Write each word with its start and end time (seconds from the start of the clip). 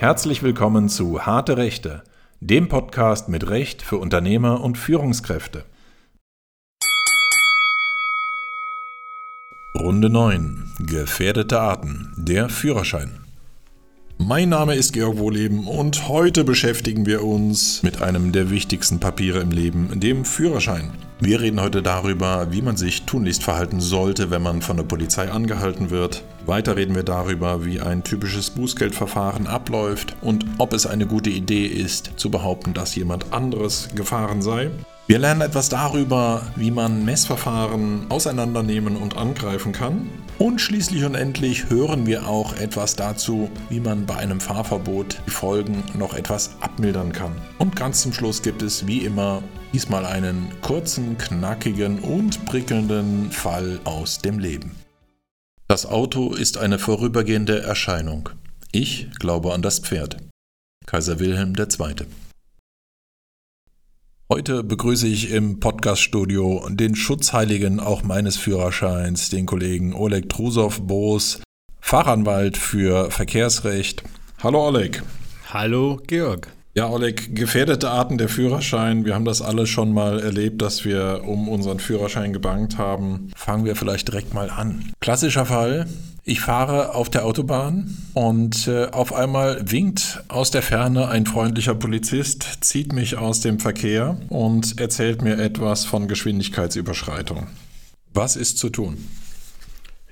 Herzlich 0.00 0.44
willkommen 0.44 0.88
zu 0.88 1.26
Harte 1.26 1.56
Rechte, 1.56 2.04
dem 2.38 2.68
Podcast 2.68 3.28
mit 3.28 3.50
Recht 3.50 3.82
für 3.82 3.96
Unternehmer 3.96 4.60
und 4.60 4.78
Führungskräfte. 4.78 5.64
Runde 9.76 10.08
9. 10.08 10.70
Gefährdete 10.86 11.58
Arten. 11.58 12.12
Der 12.16 12.48
Führerschein. 12.48 13.10
Mein 14.18 14.50
Name 14.50 14.76
ist 14.76 14.92
Georg 14.92 15.18
Wohleben 15.18 15.66
und 15.66 16.06
heute 16.06 16.44
beschäftigen 16.44 17.04
wir 17.04 17.24
uns 17.24 17.82
mit 17.82 18.00
einem 18.00 18.30
der 18.30 18.50
wichtigsten 18.50 19.00
Papiere 19.00 19.40
im 19.40 19.50
Leben, 19.50 19.98
dem 19.98 20.24
Führerschein. 20.24 20.92
Wir 21.20 21.40
reden 21.40 21.60
heute 21.60 21.82
darüber, 21.82 22.52
wie 22.52 22.62
man 22.62 22.76
sich 22.76 23.02
tunlichst 23.02 23.42
verhalten 23.42 23.80
sollte, 23.80 24.30
wenn 24.30 24.40
man 24.40 24.62
von 24.62 24.76
der 24.76 24.84
Polizei 24.84 25.28
angehalten 25.28 25.90
wird. 25.90 26.22
Weiter 26.46 26.76
reden 26.76 26.94
wir 26.94 27.02
darüber, 27.02 27.64
wie 27.64 27.80
ein 27.80 28.04
typisches 28.04 28.50
Bußgeldverfahren 28.50 29.48
abläuft 29.48 30.14
und 30.20 30.46
ob 30.58 30.72
es 30.72 30.86
eine 30.86 31.06
gute 31.06 31.30
Idee 31.30 31.66
ist, 31.66 32.12
zu 32.14 32.30
behaupten, 32.30 32.72
dass 32.72 32.94
jemand 32.94 33.32
anderes 33.32 33.88
gefahren 33.96 34.42
sei. 34.42 34.70
Wir 35.08 35.18
lernen 35.18 35.40
etwas 35.40 35.70
darüber, 35.70 36.42
wie 36.54 36.70
man 36.70 37.02
Messverfahren 37.02 38.10
auseinandernehmen 38.10 38.94
und 38.94 39.16
angreifen 39.16 39.72
kann. 39.72 40.10
Und 40.36 40.60
schließlich 40.60 41.02
und 41.02 41.14
endlich 41.14 41.70
hören 41.70 42.04
wir 42.04 42.28
auch 42.28 42.54
etwas 42.58 42.94
dazu, 42.94 43.50
wie 43.70 43.80
man 43.80 44.04
bei 44.04 44.16
einem 44.16 44.38
Fahrverbot 44.38 45.22
die 45.26 45.30
Folgen 45.30 45.82
noch 45.96 46.12
etwas 46.12 46.50
abmildern 46.60 47.12
kann. 47.12 47.32
Und 47.56 47.74
ganz 47.74 48.02
zum 48.02 48.12
Schluss 48.12 48.42
gibt 48.42 48.60
es 48.60 48.86
wie 48.86 48.98
immer 48.98 49.42
diesmal 49.72 50.04
einen 50.04 50.52
kurzen, 50.60 51.16
knackigen 51.16 52.00
und 52.00 52.44
prickelnden 52.44 53.32
Fall 53.32 53.80
aus 53.84 54.18
dem 54.18 54.38
Leben. 54.38 54.72
Das 55.68 55.86
Auto 55.86 56.34
ist 56.34 56.58
eine 56.58 56.78
vorübergehende 56.78 57.62
Erscheinung. 57.62 58.28
Ich 58.72 59.08
glaube 59.18 59.54
an 59.54 59.62
das 59.62 59.78
Pferd. 59.78 60.18
Kaiser 60.84 61.18
Wilhelm 61.18 61.54
II. 61.56 62.06
Heute 64.30 64.62
begrüße 64.62 65.06
ich 65.06 65.30
im 65.30 65.58
Podcaststudio 65.58 66.68
den 66.68 66.94
Schutzheiligen 66.94 67.80
auch 67.80 68.02
meines 68.02 68.36
Führerscheins, 68.36 69.30
den 69.30 69.46
Kollegen 69.46 69.94
Oleg 69.94 70.28
Trusow-Boos, 70.28 71.40
Fachanwalt 71.80 72.58
für 72.58 73.10
Verkehrsrecht. 73.10 74.02
Hallo 74.42 74.68
Oleg. 74.68 75.02
Hallo 75.50 75.98
Georg. 76.06 76.48
Ja, 76.74 76.90
Oleg, 76.90 77.34
gefährdete 77.34 77.88
Arten 77.88 78.18
der 78.18 78.28
Führerschein. 78.28 79.06
Wir 79.06 79.14
haben 79.14 79.24
das 79.24 79.40
alle 79.40 79.66
schon 79.66 79.94
mal 79.94 80.20
erlebt, 80.20 80.60
dass 80.60 80.84
wir 80.84 81.22
um 81.24 81.48
unseren 81.48 81.80
Führerschein 81.80 82.34
gebankt 82.34 82.76
haben. 82.76 83.30
Fangen 83.34 83.64
wir 83.64 83.76
vielleicht 83.76 84.08
direkt 84.08 84.34
mal 84.34 84.50
an. 84.50 84.92
Klassischer 85.00 85.46
Fall. 85.46 85.86
Ich 86.28 86.40
fahre 86.40 86.94
auf 86.94 87.08
der 87.08 87.24
Autobahn 87.24 87.96
und 88.12 88.68
äh, 88.68 88.88
auf 88.88 89.14
einmal 89.14 89.62
winkt 89.64 90.22
aus 90.28 90.50
der 90.50 90.60
Ferne 90.60 91.08
ein 91.08 91.24
freundlicher 91.24 91.74
Polizist, 91.74 92.58
zieht 92.60 92.92
mich 92.92 93.16
aus 93.16 93.40
dem 93.40 93.58
Verkehr 93.58 94.18
und 94.28 94.78
erzählt 94.78 95.22
mir 95.22 95.38
etwas 95.38 95.86
von 95.86 96.06
Geschwindigkeitsüberschreitung. 96.06 97.46
Was 98.12 98.36
ist 98.36 98.58
zu 98.58 98.68
tun? 98.68 98.98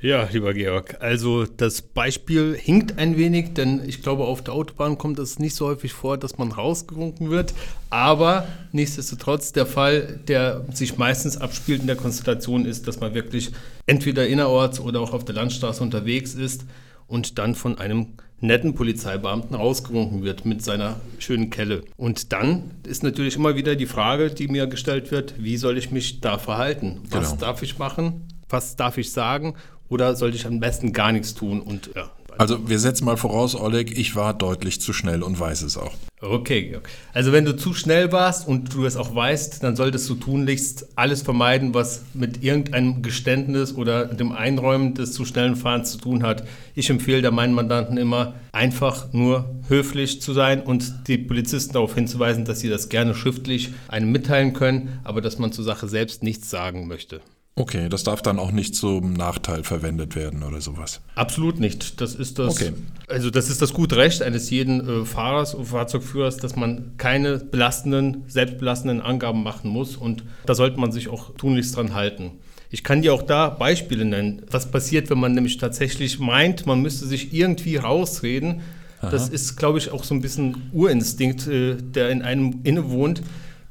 Ja, 0.02 0.28
lieber 0.30 0.52
Georg, 0.52 0.98
also 1.00 1.46
das 1.46 1.80
Beispiel 1.80 2.54
hinkt 2.54 2.98
ein 2.98 3.16
wenig, 3.16 3.54
denn 3.54 3.80
ich 3.86 4.02
glaube, 4.02 4.24
auf 4.24 4.44
der 4.44 4.52
Autobahn 4.52 4.98
kommt 4.98 5.18
es 5.18 5.38
nicht 5.38 5.54
so 5.54 5.66
häufig 5.66 5.94
vor, 5.94 6.18
dass 6.18 6.36
man 6.36 6.52
rausgewunken 6.52 7.30
wird. 7.30 7.54
Aber 7.88 8.46
nichtsdestotrotz, 8.72 9.52
der 9.52 9.64
Fall, 9.64 10.20
der 10.28 10.66
sich 10.70 10.98
meistens 10.98 11.38
abspielt 11.38 11.80
in 11.80 11.86
der 11.86 11.96
Konstellation, 11.96 12.66
ist, 12.66 12.86
dass 12.86 13.00
man 13.00 13.14
wirklich 13.14 13.52
entweder 13.86 14.26
innerorts 14.26 14.80
oder 14.80 15.00
auch 15.00 15.14
auf 15.14 15.24
der 15.24 15.34
Landstraße 15.34 15.82
unterwegs 15.82 16.34
ist 16.34 16.66
und 17.06 17.38
dann 17.38 17.54
von 17.54 17.78
einem 17.78 18.08
netten 18.40 18.74
Polizeibeamten 18.74 19.56
rausgewunken 19.56 20.22
wird 20.22 20.44
mit 20.44 20.62
seiner 20.62 21.00
schönen 21.18 21.48
Kelle. 21.48 21.84
Und 21.96 22.34
dann 22.34 22.70
ist 22.86 23.02
natürlich 23.02 23.36
immer 23.36 23.56
wieder 23.56 23.76
die 23.76 23.86
Frage, 23.86 24.30
die 24.30 24.48
mir 24.48 24.66
gestellt 24.66 25.10
wird, 25.10 25.34
wie 25.38 25.56
soll 25.56 25.78
ich 25.78 25.90
mich 25.90 26.20
da 26.20 26.36
verhalten? 26.36 27.00
Was 27.08 27.30
genau. 27.30 27.40
darf 27.40 27.62
ich 27.62 27.78
machen? 27.78 28.28
Was 28.48 28.76
darf 28.76 28.98
ich 28.98 29.10
sagen? 29.10 29.54
Oder 29.88 30.16
sollte 30.16 30.36
ich 30.36 30.46
am 30.46 30.60
besten 30.60 30.92
gar 30.92 31.12
nichts 31.12 31.34
tun 31.34 31.60
und 31.60 31.90
ja. 31.94 32.10
Also 32.38 32.68
wir 32.68 32.78
setzen 32.78 33.06
mal 33.06 33.16
voraus, 33.16 33.54
Oleg, 33.54 33.96
ich 33.96 34.14
war 34.14 34.34
deutlich 34.34 34.80
zu 34.80 34.92
schnell 34.92 35.22
und 35.22 35.40
weiß 35.40 35.62
es 35.62 35.78
auch. 35.78 35.92
Okay, 36.20 36.78
also 37.12 37.32
wenn 37.32 37.44
du 37.44 37.56
zu 37.56 37.74
schnell 37.74 38.10
warst 38.12 38.48
und 38.48 38.74
du 38.74 38.84
es 38.84 38.96
auch 38.96 39.14
weißt, 39.14 39.62
dann 39.62 39.76
solltest 39.76 40.08
du 40.08 40.14
tunlichst 40.14 40.88
alles 40.96 41.22
vermeiden, 41.22 41.74
was 41.74 42.02
mit 42.14 42.42
irgendeinem 42.42 43.02
Geständnis 43.02 43.74
oder 43.74 44.06
dem 44.06 44.32
Einräumen 44.32 44.94
des 44.94 45.12
zu 45.12 45.24
schnellen 45.24 45.56
Fahrens 45.56 45.92
zu 45.92 45.98
tun 45.98 46.22
hat. 46.22 46.46
Ich 46.74 46.90
empfehle 46.90 47.22
da 47.22 47.30
meinen 47.30 47.54
Mandanten 47.54 47.96
immer, 47.96 48.34
einfach 48.52 49.12
nur 49.12 49.54
höflich 49.68 50.20
zu 50.20 50.32
sein 50.32 50.62
und 50.62 51.06
die 51.06 51.18
Polizisten 51.18 51.74
darauf 51.74 51.94
hinzuweisen, 51.94 52.44
dass 52.44 52.60
sie 52.60 52.70
das 52.70 52.88
gerne 52.88 53.14
schriftlich 53.14 53.72
einem 53.88 54.10
mitteilen 54.10 54.52
können, 54.52 55.00
aber 55.04 55.20
dass 55.20 55.38
man 55.38 55.52
zur 55.52 55.64
Sache 55.64 55.88
selbst 55.88 56.22
nichts 56.22 56.50
sagen 56.50 56.86
möchte. 56.86 57.20
Okay, 57.58 57.88
das 57.88 58.04
darf 58.04 58.20
dann 58.20 58.38
auch 58.38 58.50
nicht 58.52 58.74
zum 58.74 59.14
Nachteil 59.14 59.64
verwendet 59.64 60.14
werden 60.14 60.42
oder 60.42 60.60
sowas. 60.60 61.00
Absolut 61.14 61.58
nicht. 61.58 62.02
Das 62.02 62.14
ist 62.14 62.38
das. 62.38 62.54
Okay. 62.54 62.74
Also 63.08 63.30
das 63.30 63.48
ist 63.48 63.62
das 63.62 63.72
gute 63.72 63.96
Recht 63.96 64.22
eines 64.22 64.50
jeden 64.50 64.86
äh, 64.86 65.04
Fahrers 65.06 65.54
und 65.54 65.64
Fahrzeugführers, 65.64 66.36
dass 66.36 66.54
man 66.54 66.92
keine 66.98 67.38
belastenden, 67.38 68.24
selbstbelastenden 68.28 69.00
Angaben 69.00 69.42
machen 69.42 69.70
muss 69.70 69.96
und 69.96 70.22
da 70.44 70.54
sollte 70.54 70.78
man 70.78 70.92
sich 70.92 71.08
auch 71.08 71.34
tunlichst 71.36 71.76
dran 71.76 71.94
halten. 71.94 72.32
Ich 72.70 72.84
kann 72.84 73.00
dir 73.00 73.14
auch 73.14 73.22
da 73.22 73.48
Beispiele 73.48 74.04
nennen. 74.04 74.42
Was 74.50 74.70
passiert, 74.70 75.08
wenn 75.08 75.18
man 75.18 75.32
nämlich 75.32 75.56
tatsächlich 75.56 76.18
meint, 76.18 76.66
man 76.66 76.82
müsste 76.82 77.06
sich 77.06 77.32
irgendwie 77.32 77.76
rausreden? 77.76 78.60
Aha. 79.00 79.10
Das 79.10 79.30
ist, 79.30 79.56
glaube 79.56 79.78
ich, 79.78 79.92
auch 79.92 80.04
so 80.04 80.14
ein 80.14 80.20
bisschen 80.20 80.70
Urinstinkt, 80.72 81.46
äh, 81.46 81.76
der 81.76 82.10
in 82.10 82.20
einem 82.20 82.60
innewohnt. 82.64 83.22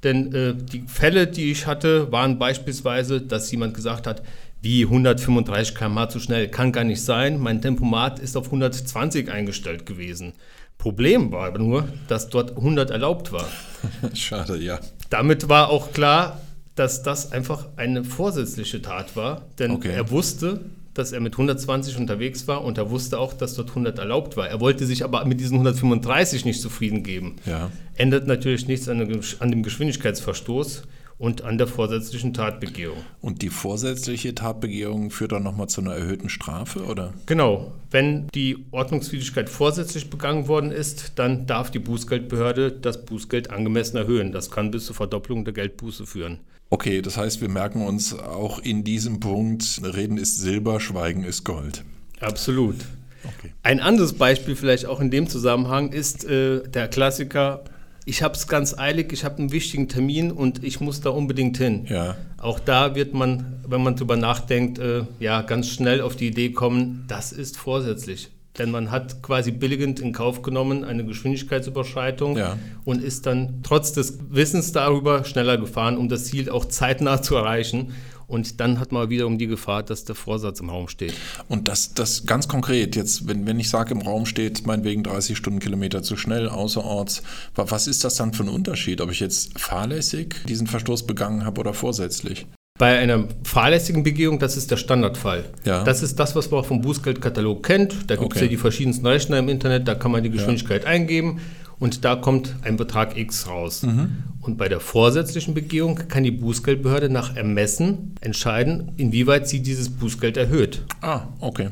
Denn 0.05 0.33
äh, 0.33 0.53
die 0.53 0.83
Fälle, 0.87 1.25
die 1.25 1.51
ich 1.51 1.65
hatte, 1.65 2.11
waren 2.11 2.37
beispielsweise, 2.37 3.19
dass 3.19 3.51
jemand 3.51 3.73
gesagt 3.73 4.05
hat, 4.05 4.21
wie 4.61 4.83
135 4.83 5.75
km/h 5.75 6.09
zu 6.09 6.19
schnell, 6.19 6.47
kann 6.47 6.71
gar 6.71 6.83
nicht 6.83 7.03
sein. 7.03 7.39
Mein 7.39 7.59
Tempomat 7.61 8.19
ist 8.19 8.37
auf 8.37 8.45
120 8.45 9.31
eingestellt 9.31 9.85
gewesen. 9.85 10.33
Problem 10.77 11.31
war 11.31 11.47
aber 11.47 11.57
nur, 11.57 11.87
dass 12.07 12.29
dort 12.29 12.51
100 12.51 12.91
erlaubt 12.91 13.31
war. 13.31 13.47
Schade, 14.13 14.57
ja. 14.57 14.79
Damit 15.09 15.49
war 15.49 15.69
auch 15.69 15.91
klar, 15.91 16.39
dass 16.75 17.01
das 17.01 17.31
einfach 17.31 17.65
eine 17.75 18.03
vorsätzliche 18.03 18.81
Tat 18.83 19.15
war, 19.15 19.47
denn 19.57 19.71
okay. 19.71 19.91
er 19.91 20.11
wusste, 20.11 20.61
dass 20.95 21.11
er 21.11 21.19
mit 21.19 21.33
120 21.33 21.97
unterwegs 21.97 22.47
war 22.47 22.63
und 22.63 22.79
er 22.79 22.89
wusste 22.89 23.19
auch, 23.19 23.33
dass 23.33 23.53
dort 23.53 23.69
100 23.69 23.99
erlaubt 23.99 24.37
war. 24.37 24.47
Er 24.47 24.59
wollte 24.59 24.87
sich 24.87 25.03
aber 25.03 25.23
mit 25.25 25.39
diesen 25.39 25.55
135 25.55 26.45
nicht 26.45 26.61
zufrieden 26.61 27.03
geben. 27.03 27.35
Ja. 27.45 27.69
Ändert 27.93 28.25
natürlich 28.25 28.67
nichts 28.67 28.89
an 28.89 28.97
dem 28.99 29.63
Geschwindigkeitsverstoß 29.63 30.83
und 31.17 31.43
an 31.43 31.57
der 31.57 31.67
vorsätzlichen 31.67 32.33
Tatbegehung. 32.33 32.97
Und 33.21 33.41
die 33.41 33.49
vorsätzliche 33.49 34.35
Tatbegehung 34.35 35.11
führt 35.11 35.31
dann 35.31 35.43
nochmal 35.43 35.67
zu 35.67 35.81
einer 35.81 35.93
erhöhten 35.93 36.29
Strafe, 36.29 36.83
oder? 36.83 37.13
Genau. 37.25 37.71
Wenn 37.89 38.27
die 38.33 38.65
Ordnungswidrigkeit 38.71 39.49
vorsätzlich 39.49 40.09
begangen 40.09 40.47
worden 40.47 40.71
ist, 40.71 41.13
dann 41.15 41.45
darf 41.45 41.71
die 41.71 41.79
Bußgeldbehörde 41.79 42.71
das 42.71 43.05
Bußgeld 43.05 43.49
angemessen 43.49 43.95
erhöhen. 43.97 44.33
Das 44.33 44.51
kann 44.51 44.71
bis 44.71 44.87
zur 44.87 44.95
Verdopplung 44.95 45.45
der 45.45 45.53
Geldbuße 45.53 46.05
führen. 46.05 46.39
Okay, 46.75 47.01
das 47.01 47.15
heißt, 47.15 47.39
wir 47.39 47.47
merken 47.47 47.85
uns 47.85 48.13
auch 48.19 48.59
in 48.59 48.83
diesem 48.83 49.21
Punkt, 49.21 49.79
Reden 49.81 50.17
ist 50.17 50.41
Silber, 50.41 50.81
Schweigen 50.81 51.23
ist 51.23 51.45
Gold. 51.45 51.85
Absolut. 52.19 52.75
Okay. 53.23 53.53
Ein 53.63 53.79
anderes 53.79 54.11
Beispiel 54.11 54.57
vielleicht 54.57 54.85
auch 54.85 54.99
in 54.99 55.09
dem 55.09 55.29
Zusammenhang 55.29 55.93
ist 55.93 56.25
äh, 56.25 56.67
der 56.67 56.89
Klassiker 56.89 57.63
ich 58.05 58.21
habe 58.21 58.35
es 58.35 58.47
ganz 58.47 58.77
eilig, 58.77 59.11
ich 59.13 59.25
habe 59.25 59.39
einen 59.39 59.51
wichtigen 59.51 59.87
Termin 59.87 60.31
und 60.31 60.63
ich 60.63 60.79
muss 60.79 61.01
da 61.01 61.09
unbedingt 61.09 61.57
hin. 61.57 61.87
Ja. 61.89 62.15
Auch 62.37 62.59
da 62.59 62.93
wird 62.93 63.15
man, 63.15 63.63
wenn 63.67 63.81
man 63.81 63.95
drüber 63.95 64.15
nachdenkt, 64.15 64.77
äh, 64.77 65.05
ja, 65.19 65.41
ganz 65.41 65.69
schnell 65.69 66.01
auf 66.01 66.15
die 66.15 66.27
Idee 66.27 66.51
kommen, 66.51 67.05
das 67.07 67.31
ist 67.31 67.57
vorsätzlich. 67.57 68.29
Denn 68.57 68.71
man 68.71 68.91
hat 68.91 69.21
quasi 69.21 69.51
billigend 69.51 69.99
in 69.99 70.13
Kauf 70.13 70.41
genommen 70.41 70.83
eine 70.83 71.05
Geschwindigkeitsüberschreitung 71.05 72.37
ja. 72.37 72.57
und 72.85 73.03
ist 73.03 73.25
dann 73.25 73.61
trotz 73.63 73.93
des 73.93 74.17
Wissens 74.29 74.71
darüber 74.71 75.25
schneller 75.25 75.57
gefahren, 75.57 75.97
um 75.97 76.07
das 76.07 76.25
Ziel 76.25 76.49
auch 76.49 76.65
zeitnah 76.65 77.21
zu 77.21 77.35
erreichen. 77.35 77.93
Und 78.27 78.59
dann 78.59 78.79
hat 78.79 78.91
man 78.91 79.09
wiederum 79.09 79.37
die 79.37 79.47
Gefahr, 79.47 79.83
dass 79.83 80.03
der 80.03 80.15
Vorsatz 80.15 80.59
im 80.59 80.69
Raum 80.69 80.87
steht. 80.87 81.13
Und 81.47 81.67
das, 81.67 81.93
das 81.93 82.25
ganz 82.25 82.47
konkret, 82.47 82.95
jetzt, 82.95 83.27
wenn, 83.27 83.45
wenn 83.45 83.59
ich 83.59 83.69
sage, 83.69 83.93
im 83.93 84.01
Raum 84.01 84.25
steht, 84.25 84.65
meinetwegen 84.65 85.03
30 85.03 85.37
Stundenkilometer 85.37 86.01
zu 86.01 86.17
schnell 86.17 86.49
außerorts, 86.49 87.21
was 87.53 87.87
ist 87.87 88.03
das 88.03 88.15
dann 88.15 88.33
für 88.33 88.43
ein 88.43 88.49
Unterschied, 88.49 89.01
ob 89.01 89.11
ich 89.11 89.19
jetzt 89.19 89.59
fahrlässig 89.59 90.35
diesen 90.47 90.65
Verstoß 90.65 91.05
begangen 91.05 91.45
habe 91.45 91.61
oder 91.61 91.73
vorsätzlich? 91.73 92.47
Bei 92.77 92.99
einer 92.99 93.23
fahrlässigen 93.45 94.03
Begehung, 94.03 94.37
das 94.37 94.57
ist 94.57 94.69
der 94.69 94.75
Standardfall. 94.75 95.45
Ja. 95.63 95.85
Das 95.85 96.03
ist 96.03 96.19
das, 96.19 96.35
was 96.35 96.51
man 96.51 96.59
auch 96.59 96.65
vom 96.65 96.81
Bußgeldkatalog 96.81 97.65
kennt. 97.65 98.09
Da 98.11 98.17
gibt 98.17 98.33
es 98.33 98.37
okay. 98.37 98.45
ja 98.45 98.49
die 98.49 98.57
verschiedensten 98.57 99.07
Rechner 99.07 99.39
im 99.39 99.47
Internet, 99.47 99.87
da 99.87 99.95
kann 99.95 100.11
man 100.11 100.23
die 100.23 100.29
Geschwindigkeit 100.29 100.83
ja. 100.83 100.89
eingeben 100.89 101.39
und 101.79 102.03
da 102.03 102.17
kommt 102.17 102.53
ein 102.63 102.75
Betrag 102.75 103.15
X 103.17 103.47
raus. 103.47 103.83
Mhm. 103.83 104.23
Und 104.41 104.57
bei 104.57 104.67
der 104.67 104.81
vorsätzlichen 104.81 105.53
Begehung 105.53 105.95
kann 106.09 106.25
die 106.25 106.31
Bußgeldbehörde 106.31 107.09
nach 107.09 107.37
Ermessen 107.37 108.15
entscheiden, 108.19 108.91
inwieweit 108.97 109.47
sie 109.47 109.61
dieses 109.61 109.89
Bußgeld 109.89 110.35
erhöht. 110.35 110.81
Ah, 110.99 111.21
okay. 111.39 111.69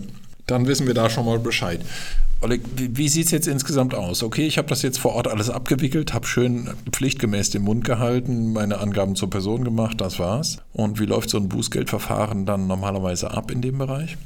Dann 0.47 0.67
wissen 0.67 0.88
wir 0.88 0.94
da 0.94 1.09
schon 1.09 1.25
mal 1.25 1.38
Bescheid. 1.38 1.81
Oleg, 2.44 2.62
wie, 2.75 3.07
sieht 3.07 3.28
es 3.28 3.31
jetzt 3.31 3.48
insgesamt 3.48 3.95
aus? 3.95 4.22
Okay, 4.22 4.45
ich 4.45 4.57
habe 4.57 4.68
das 4.68 4.81
jetzt 4.81 5.00
vor 5.00 5.13
Ort 5.13 5.30
alles 5.30 5.50
abgewickelt, 5.50 6.13
habe 6.13 6.28
schön 6.28 6.69
pflichtgemäß 6.92 7.51
den 7.51 7.62
Mund 7.62 7.86
gehalten, 7.86 8.51
meine 8.51 8.80
Angaben 8.80 9.16
zur 9.16 9.30
Person 9.30 9.63
gemacht, 9.63 10.01
das 10.01 10.19
war's. 10.19 10.57
Und 10.74 11.00
wie 11.00 11.06
läuft 11.06 11.30
so 11.30 11.38
ein 11.38 11.48
Bußgeldverfahren 11.48 12.45
dann 12.45 12.68
normalerweise 12.68 13.31
ab 13.31 13.50
in 13.50 13.62
dem 13.62 13.78
Bereich? 13.78 14.18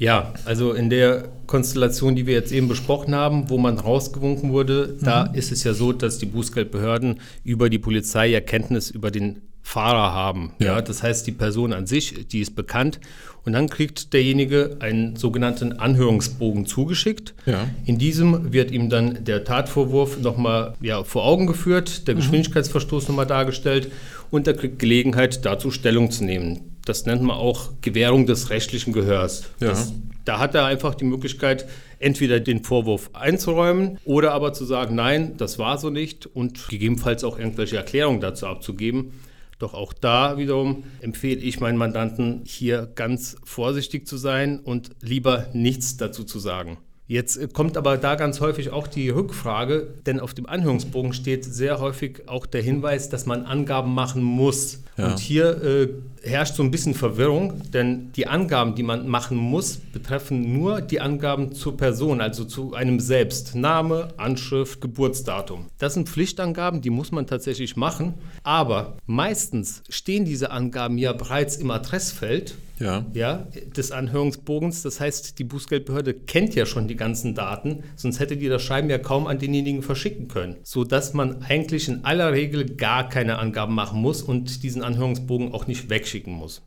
Ja, 0.00 0.32
also 0.46 0.72
in 0.72 0.88
der 0.88 1.28
Konstellation, 1.46 2.16
die 2.16 2.26
wir 2.26 2.32
jetzt 2.32 2.52
eben 2.52 2.68
besprochen 2.68 3.14
haben, 3.14 3.50
wo 3.50 3.58
man 3.58 3.78
rausgewunken 3.78 4.50
wurde, 4.50 4.96
mhm. 4.98 5.04
da 5.04 5.24
ist 5.26 5.52
es 5.52 5.62
ja 5.62 5.74
so, 5.74 5.92
dass 5.92 6.16
die 6.16 6.24
Bußgeldbehörden 6.24 7.20
über 7.44 7.68
die 7.68 7.78
Polizei 7.78 8.28
ja 8.28 8.40
Kenntnis 8.40 8.90
über 8.90 9.10
den 9.10 9.42
Fahrer 9.60 10.14
haben. 10.14 10.52
Ja. 10.58 10.66
ja. 10.66 10.80
das 10.80 11.02
heißt, 11.02 11.26
die 11.26 11.32
Person 11.32 11.74
an 11.74 11.86
sich, 11.86 12.26
die 12.28 12.40
ist 12.40 12.56
bekannt. 12.56 12.98
Und 13.44 13.52
dann 13.52 13.68
kriegt 13.68 14.14
derjenige 14.14 14.78
einen 14.80 15.16
sogenannten 15.16 15.74
Anhörungsbogen 15.74 16.64
zugeschickt. 16.64 17.34
Ja. 17.44 17.68
In 17.84 17.98
diesem 17.98 18.54
wird 18.54 18.70
ihm 18.70 18.88
dann 18.88 19.22
der 19.24 19.44
Tatvorwurf 19.44 20.18
nochmal 20.18 20.76
ja, 20.80 21.04
vor 21.04 21.26
Augen 21.26 21.46
geführt, 21.46 22.08
der 22.08 22.14
mhm. 22.14 22.20
Geschwindigkeitsverstoß 22.20 23.06
nochmal 23.08 23.26
dargestellt 23.26 23.92
und 24.30 24.46
er 24.46 24.54
kriegt 24.54 24.78
Gelegenheit, 24.78 25.44
dazu 25.44 25.70
Stellung 25.70 26.10
zu 26.10 26.24
nehmen. 26.24 26.69
Das 26.84 27.06
nennt 27.06 27.22
man 27.22 27.36
auch 27.36 27.70
Gewährung 27.80 28.26
des 28.26 28.50
rechtlichen 28.50 28.92
Gehörs. 28.92 29.44
Ja. 29.60 29.68
Das, 29.68 29.92
da 30.24 30.38
hat 30.38 30.54
er 30.54 30.64
einfach 30.64 30.94
die 30.94 31.04
Möglichkeit, 31.04 31.68
entweder 31.98 32.40
den 32.40 32.64
Vorwurf 32.64 33.10
einzuräumen 33.12 33.98
oder 34.04 34.32
aber 34.32 34.52
zu 34.52 34.64
sagen, 34.64 34.94
nein, 34.94 35.36
das 35.36 35.58
war 35.58 35.78
so 35.78 35.90
nicht 35.90 36.26
und 36.26 36.68
gegebenenfalls 36.68 37.24
auch 37.24 37.38
irgendwelche 37.38 37.76
Erklärungen 37.76 38.20
dazu 38.20 38.46
abzugeben. 38.46 39.12
Doch 39.58 39.74
auch 39.74 39.92
da 39.92 40.38
wiederum 40.38 40.84
empfehle 41.00 41.40
ich 41.40 41.60
meinen 41.60 41.76
Mandanten, 41.76 42.42
hier 42.46 42.90
ganz 42.94 43.36
vorsichtig 43.44 44.06
zu 44.06 44.16
sein 44.16 44.58
und 44.58 44.90
lieber 45.02 45.48
nichts 45.52 45.98
dazu 45.98 46.24
zu 46.24 46.38
sagen. 46.38 46.78
Jetzt 47.10 47.36
äh, 47.36 47.48
kommt 47.48 47.76
aber 47.76 47.98
da 47.98 48.14
ganz 48.14 48.40
häufig 48.40 48.70
auch 48.70 48.86
die 48.86 49.10
Rückfrage, 49.10 49.88
denn 50.06 50.20
auf 50.20 50.32
dem 50.32 50.46
Anhörungsbogen 50.46 51.12
steht 51.12 51.44
sehr 51.44 51.80
häufig 51.80 52.28
auch 52.28 52.46
der 52.46 52.62
Hinweis, 52.62 53.08
dass 53.08 53.26
man 53.26 53.44
Angaben 53.46 53.92
machen 53.92 54.22
muss. 54.22 54.84
Ja. 54.96 55.08
Und 55.08 55.18
hier 55.18 55.62
äh, 55.62 55.88
herrscht 56.22 56.54
so 56.54 56.62
ein 56.62 56.70
bisschen 56.70 56.94
Verwirrung, 56.94 57.70
denn 57.72 58.12
die 58.12 58.26
Angaben, 58.26 58.74
die 58.74 58.82
man 58.82 59.08
machen 59.08 59.36
muss, 59.36 59.76
betreffen 59.76 60.52
nur 60.52 60.80
die 60.80 61.00
Angaben 61.00 61.52
zur 61.52 61.76
Person, 61.76 62.20
also 62.20 62.44
zu 62.44 62.74
einem 62.74 63.00
selbst. 63.00 63.54
Name, 63.54 64.08
Anschrift, 64.16 64.80
Geburtsdatum. 64.80 65.66
Das 65.78 65.94
sind 65.94 66.08
Pflichtangaben, 66.08 66.80
die 66.80 66.90
muss 66.90 67.12
man 67.12 67.26
tatsächlich 67.26 67.76
machen. 67.76 68.14
Aber 68.42 68.98
meistens 69.06 69.82
stehen 69.88 70.24
diese 70.24 70.50
Angaben 70.50 70.98
ja 70.98 71.12
bereits 71.12 71.56
im 71.56 71.70
Adressfeld 71.70 72.56
ja. 72.80 73.04
Ja, 73.12 73.46
des 73.76 73.92
Anhörungsbogens. 73.92 74.82
Das 74.82 75.00
heißt, 75.00 75.38
die 75.38 75.44
Bußgeldbehörde 75.44 76.14
kennt 76.14 76.54
ja 76.54 76.66
schon 76.66 76.88
die 76.88 76.96
ganzen 76.96 77.34
Daten, 77.34 77.84
sonst 77.94 78.20
hätte 78.20 78.36
die 78.36 78.48
das 78.48 78.62
Schreiben 78.62 78.90
ja 78.90 78.98
kaum 78.98 79.26
an 79.26 79.38
denjenigen 79.38 79.82
verschicken 79.82 80.28
können. 80.28 80.56
Sodass 80.62 81.12
man 81.12 81.42
eigentlich 81.42 81.88
in 81.88 82.04
aller 82.04 82.32
Regel 82.32 82.64
gar 82.64 83.08
keine 83.08 83.38
Angaben 83.38 83.74
machen 83.74 84.00
muss 84.00 84.22
und 84.22 84.62
diesen 84.62 84.82
Anhörungsbogen 84.82 85.52
auch 85.52 85.66
nicht 85.66 85.90
wegschicken 86.10 86.34
muss. 86.34 86.62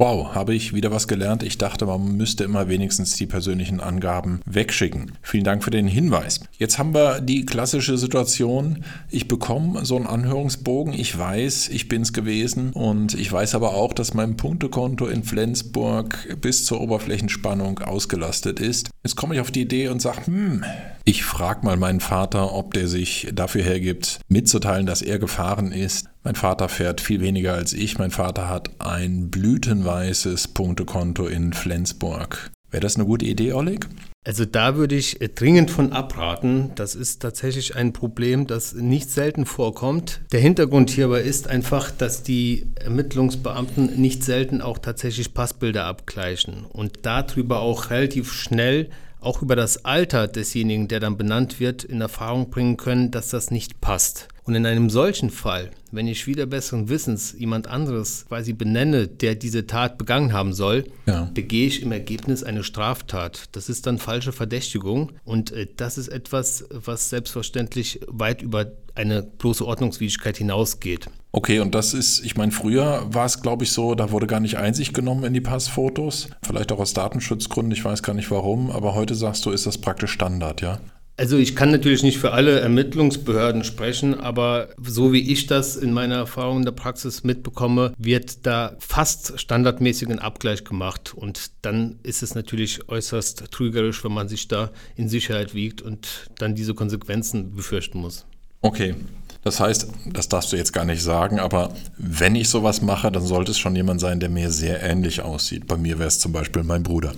Wow, 0.00 0.32
habe 0.32 0.54
ich 0.54 0.74
wieder 0.74 0.92
was 0.92 1.08
gelernt. 1.08 1.42
Ich 1.42 1.58
dachte, 1.58 1.84
man 1.86 2.16
müsste 2.16 2.44
immer 2.44 2.68
wenigstens 2.68 3.16
die 3.16 3.26
persönlichen 3.26 3.80
Angaben 3.80 4.40
wegschicken. 4.46 5.10
Vielen 5.22 5.42
Dank 5.42 5.64
für 5.64 5.72
den 5.72 5.88
Hinweis. 5.88 6.38
Jetzt 6.56 6.78
haben 6.78 6.94
wir 6.94 7.20
die 7.20 7.44
klassische 7.44 7.98
Situation, 7.98 8.84
ich 9.10 9.26
bekomme 9.26 9.84
so 9.84 9.96
einen 9.96 10.06
Anhörungsbogen, 10.06 10.94
ich 10.94 11.18
weiß, 11.18 11.70
ich 11.70 11.88
bin 11.88 12.02
es 12.02 12.12
gewesen 12.12 12.72
und 12.74 13.14
ich 13.14 13.32
weiß 13.32 13.56
aber 13.56 13.74
auch, 13.74 13.92
dass 13.92 14.14
mein 14.14 14.36
Punktekonto 14.36 15.08
in 15.08 15.24
Flensburg 15.24 16.38
bis 16.40 16.64
zur 16.64 16.80
Oberflächenspannung 16.80 17.80
ausgelastet 17.80 18.60
ist. 18.60 18.90
Jetzt 19.02 19.16
komme 19.16 19.34
ich 19.34 19.40
auf 19.40 19.50
die 19.50 19.62
Idee 19.62 19.88
und 19.88 20.00
sage, 20.00 20.28
hm, 20.28 20.64
ich 21.04 21.24
frage 21.24 21.66
mal 21.66 21.76
meinen 21.76 22.00
Vater, 22.00 22.54
ob 22.54 22.72
der 22.72 22.86
sich 22.86 23.28
dafür 23.34 23.64
hergibt, 23.64 24.20
mitzuteilen, 24.28 24.86
dass 24.86 25.02
er 25.02 25.18
gefahren 25.18 25.72
ist. 25.72 26.06
Mein 26.28 26.34
Vater 26.34 26.68
fährt 26.68 27.00
viel 27.00 27.22
weniger 27.22 27.54
als 27.54 27.72
ich. 27.72 27.96
Mein 27.96 28.10
Vater 28.10 28.50
hat 28.50 28.82
ein 28.82 29.30
blütenweißes 29.30 30.48
Punktekonto 30.48 31.26
in 31.26 31.54
Flensburg. 31.54 32.50
Wäre 32.70 32.82
das 32.82 32.96
eine 32.96 33.06
gute 33.06 33.24
Idee, 33.24 33.54
Oleg? 33.54 33.86
Also 34.26 34.44
da 34.44 34.76
würde 34.76 34.94
ich 34.94 35.18
dringend 35.36 35.70
von 35.70 35.94
abraten. 35.94 36.72
Das 36.74 36.94
ist 36.94 37.22
tatsächlich 37.22 37.76
ein 37.76 37.94
Problem, 37.94 38.46
das 38.46 38.74
nicht 38.74 39.10
selten 39.10 39.46
vorkommt. 39.46 40.20
Der 40.30 40.40
Hintergrund 40.40 40.90
hierbei 40.90 41.22
ist 41.22 41.48
einfach, 41.48 41.90
dass 41.90 42.24
die 42.24 42.66
Ermittlungsbeamten 42.74 43.98
nicht 43.98 44.22
selten 44.22 44.60
auch 44.60 44.76
tatsächlich 44.76 45.32
Passbilder 45.32 45.86
abgleichen 45.86 46.66
und 46.66 47.06
darüber 47.06 47.60
auch 47.60 47.88
relativ 47.88 48.34
schnell 48.34 48.90
auch 49.20 49.40
über 49.40 49.56
das 49.56 49.86
Alter 49.86 50.28
desjenigen, 50.28 50.88
der 50.88 51.00
dann 51.00 51.16
benannt 51.16 51.58
wird, 51.58 51.84
in 51.84 52.02
Erfahrung 52.02 52.50
bringen 52.50 52.76
können, 52.76 53.10
dass 53.10 53.30
das 53.30 53.50
nicht 53.50 53.80
passt. 53.80 54.28
Und 54.48 54.54
in 54.54 54.64
einem 54.64 54.88
solchen 54.88 55.28
Fall, 55.28 55.72
wenn 55.92 56.06
ich 56.06 56.26
wieder 56.26 56.46
besseren 56.46 56.88
Wissens 56.88 57.34
jemand 57.36 57.66
anderes 57.66 58.24
quasi 58.28 58.54
benenne, 58.54 59.06
der 59.06 59.34
diese 59.34 59.66
Tat 59.66 59.98
begangen 59.98 60.32
haben 60.32 60.54
soll, 60.54 60.86
ja. 61.04 61.30
begehe 61.34 61.66
ich 61.66 61.82
im 61.82 61.92
Ergebnis 61.92 62.42
eine 62.42 62.64
Straftat. 62.64 63.50
Das 63.52 63.68
ist 63.68 63.86
dann 63.86 63.98
falsche 63.98 64.32
Verdächtigung 64.32 65.12
und 65.26 65.52
äh, 65.52 65.66
das 65.76 65.98
ist 65.98 66.08
etwas, 66.08 66.64
was 66.70 67.10
selbstverständlich 67.10 68.00
weit 68.06 68.40
über 68.40 68.72
eine 68.94 69.22
bloße 69.22 69.66
Ordnungswidrigkeit 69.66 70.38
hinausgeht. 70.38 71.10
Okay, 71.30 71.60
und 71.60 71.74
das 71.74 71.92
ist, 71.92 72.24
ich 72.24 72.38
meine, 72.38 72.50
früher 72.50 73.06
war 73.12 73.26
es, 73.26 73.42
glaube 73.42 73.64
ich, 73.64 73.72
so, 73.72 73.94
da 73.94 74.12
wurde 74.12 74.26
gar 74.26 74.40
nicht 74.40 74.56
Einsicht 74.56 74.94
genommen 74.94 75.24
in 75.24 75.34
die 75.34 75.42
Passfotos. 75.42 76.30
Vielleicht 76.42 76.72
auch 76.72 76.78
aus 76.78 76.94
Datenschutzgründen, 76.94 77.72
ich 77.72 77.84
weiß 77.84 78.02
gar 78.02 78.14
nicht 78.14 78.30
warum, 78.30 78.70
aber 78.70 78.94
heute 78.94 79.14
sagst 79.14 79.44
du, 79.44 79.50
ist 79.50 79.66
das 79.66 79.76
praktisch 79.76 80.12
Standard, 80.12 80.62
ja? 80.62 80.80
Also 81.18 81.36
ich 81.36 81.56
kann 81.56 81.72
natürlich 81.72 82.04
nicht 82.04 82.18
für 82.18 82.30
alle 82.30 82.60
Ermittlungsbehörden 82.60 83.64
sprechen, 83.64 84.14
aber 84.14 84.68
so 84.80 85.12
wie 85.12 85.32
ich 85.32 85.48
das 85.48 85.74
in 85.74 85.92
meiner 85.92 86.14
Erfahrung 86.14 86.58
in 86.58 86.64
der 86.64 86.70
Praxis 86.70 87.24
mitbekomme, 87.24 87.92
wird 87.98 88.46
da 88.46 88.76
fast 88.78 89.40
standardmäßig 89.40 90.10
ein 90.10 90.20
Abgleich 90.20 90.62
gemacht. 90.62 91.14
Und 91.14 91.50
dann 91.62 91.98
ist 92.04 92.22
es 92.22 92.36
natürlich 92.36 92.88
äußerst 92.88 93.50
trügerisch, 93.50 94.04
wenn 94.04 94.12
man 94.12 94.28
sich 94.28 94.46
da 94.46 94.70
in 94.94 95.08
Sicherheit 95.08 95.56
wiegt 95.56 95.82
und 95.82 96.30
dann 96.38 96.54
diese 96.54 96.74
Konsequenzen 96.74 97.52
befürchten 97.56 97.98
muss. 97.98 98.24
Okay. 98.60 98.94
Das 99.42 99.60
heißt, 99.60 99.88
das 100.06 100.28
darfst 100.28 100.52
du 100.52 100.56
jetzt 100.56 100.72
gar 100.72 100.84
nicht 100.84 101.02
sagen, 101.02 101.38
aber 101.38 101.72
wenn 101.96 102.34
ich 102.34 102.48
sowas 102.48 102.82
mache, 102.82 103.10
dann 103.10 103.24
sollte 103.24 103.52
es 103.52 103.58
schon 103.58 103.74
jemand 103.74 104.00
sein, 104.00 104.20
der 104.20 104.28
mir 104.28 104.50
sehr 104.50 104.82
ähnlich 104.82 105.22
aussieht. 105.22 105.66
Bei 105.66 105.76
mir 105.76 105.98
wäre 105.98 106.08
es 106.08 106.18
zum 106.18 106.32
Beispiel 106.32 106.64
mein 106.64 106.82
Bruder. 106.82 107.12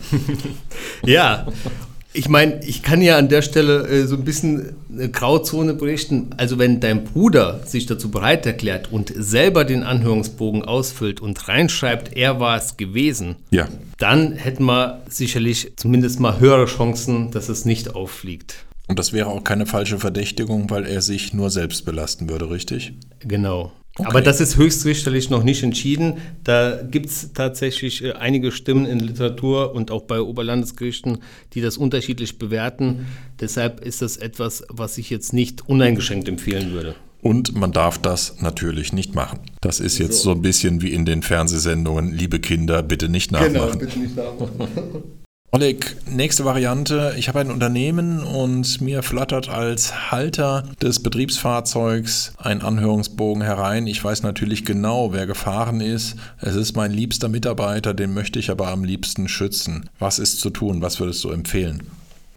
ja, 1.05 1.47
ich 2.13 2.29
meine, 2.29 2.65
ich 2.65 2.83
kann 2.83 3.03
ja 3.03 3.19
an 3.19 3.29
der 3.29 3.43
Stelle 3.43 3.87
äh, 3.87 4.07
so 4.07 4.17
ein 4.17 4.25
bisschen 4.25 4.75
eine 4.93 5.09
Grauzone 5.09 5.75
berichten. 5.75 6.31
Also 6.37 6.59
wenn 6.59 6.81
dein 6.81 7.05
Bruder 7.05 7.61
sich 7.65 7.87
dazu 7.87 8.11
bereit 8.11 8.45
erklärt 8.47 8.91
und 8.91 9.13
selber 9.17 9.65
den 9.65 9.85
Anhörungsbogen 9.85 10.65
ausfüllt 10.65 11.21
und 11.21 11.49
reinschreibt, 11.49 12.17
er 12.17 12.41
war 12.41 12.57
es 12.57 12.77
gewesen, 12.77 13.37
ja. 13.51 13.69
dann 13.99 14.33
hätten 14.33 14.65
wir 14.65 15.03
sicherlich 15.09 15.73
zumindest 15.77 16.19
mal 16.19 16.41
höhere 16.41 16.67
Chancen, 16.67 17.31
dass 17.31 17.49
es 17.49 17.65
nicht 17.65 17.95
auffliegt. 17.95 18.65
Und 18.89 18.99
das 18.99 19.13
wäre 19.13 19.29
auch 19.29 19.45
keine 19.45 19.67
falsche 19.67 20.01
Verdächtigung, 20.01 20.69
weil 20.69 20.85
er 20.87 21.03
sich 21.03 21.33
nur 21.33 21.51
selbst 21.51 21.85
belasten 21.85 22.29
würde, 22.29 22.51
richtig? 22.51 22.93
Genau. 23.21 23.71
Okay. 23.99 24.09
Aber 24.09 24.23
das 24.23 24.41
ist 24.41 24.57
höchstrichterlich 24.57 25.31
noch 25.31 25.43
nicht 25.43 25.63
entschieden. 25.63 26.19
Da 26.45 26.81
gibt 26.83 27.07
es 27.07 27.33
tatsächlich 27.35 28.05
äh, 28.05 28.13
einige 28.13 28.53
Stimmen 28.53 28.87
in 28.87 29.01
Literatur 29.01 29.75
und 29.75 29.91
auch 29.91 30.03
bei 30.03 30.21
Oberlandesgerichten, 30.21 31.19
die 31.55 31.61
das 31.61 31.77
unterschiedlich 31.77 32.39
bewerten. 32.39 33.07
Deshalb 33.41 33.81
ist 33.81 34.01
das 34.01 34.17
etwas, 34.17 34.65
was 34.69 34.97
ich 34.97 35.11
jetzt 35.11 35.33
nicht 35.33 35.69
uneingeschränkt 35.69 36.29
empfehlen 36.29 36.73
würde. 36.73 36.95
Und 37.21 37.55
man 37.55 37.73
darf 37.73 37.99
das 37.99 38.41
natürlich 38.41 38.93
nicht 38.93 39.15
machen. 39.15 39.41
Das 39.61 39.81
ist 39.81 39.99
jetzt 39.99 40.19
so, 40.19 40.25
so 40.25 40.31
ein 40.33 40.43
bisschen 40.43 40.81
wie 40.81 40.93
in 40.93 41.05
den 41.05 41.23
Fernsehsendungen, 41.23 42.13
liebe 42.13 42.41
Kinder, 42.41 42.83
bitte 42.83 43.09
nicht 43.11 43.33
nachmachen. 43.33 43.53
Genau, 43.53 43.77
bitte 43.77 43.99
nicht 43.99 44.17
nachmachen. 44.17 45.03
Oleg, 45.53 45.97
nächste 46.09 46.45
Variante. 46.45 47.15
Ich 47.19 47.27
habe 47.27 47.41
ein 47.41 47.51
Unternehmen 47.51 48.23
und 48.23 48.81
mir 48.81 49.03
flattert 49.03 49.49
als 49.49 50.13
Halter 50.13 50.63
des 50.81 51.03
Betriebsfahrzeugs 51.03 52.35
ein 52.39 52.63
Anhörungsbogen 52.63 53.43
herein. 53.43 53.89
Ich 53.89 54.03
weiß 54.03 54.23
natürlich 54.23 54.65
genau, 54.65 55.13
wer 55.13 55.27
gefahren 55.27 55.81
ist. 55.81 56.15
Es 56.39 56.55
ist 56.55 56.77
mein 56.77 56.93
liebster 56.93 57.29
Mitarbeiter, 57.29 57.95
den 57.95 58.15
möchte 58.15 58.39
ich 58.39 58.49
aber 58.49 58.69
am 58.69 58.85
liebsten 58.85 59.27
schützen. 59.27 59.91
Was 59.99 60.21
ist 60.21 60.39
zu 60.39 60.51
tun? 60.51 60.83
Was 60.83 61.01
würdest 61.01 61.25
du 61.25 61.31
empfehlen? 61.31 61.83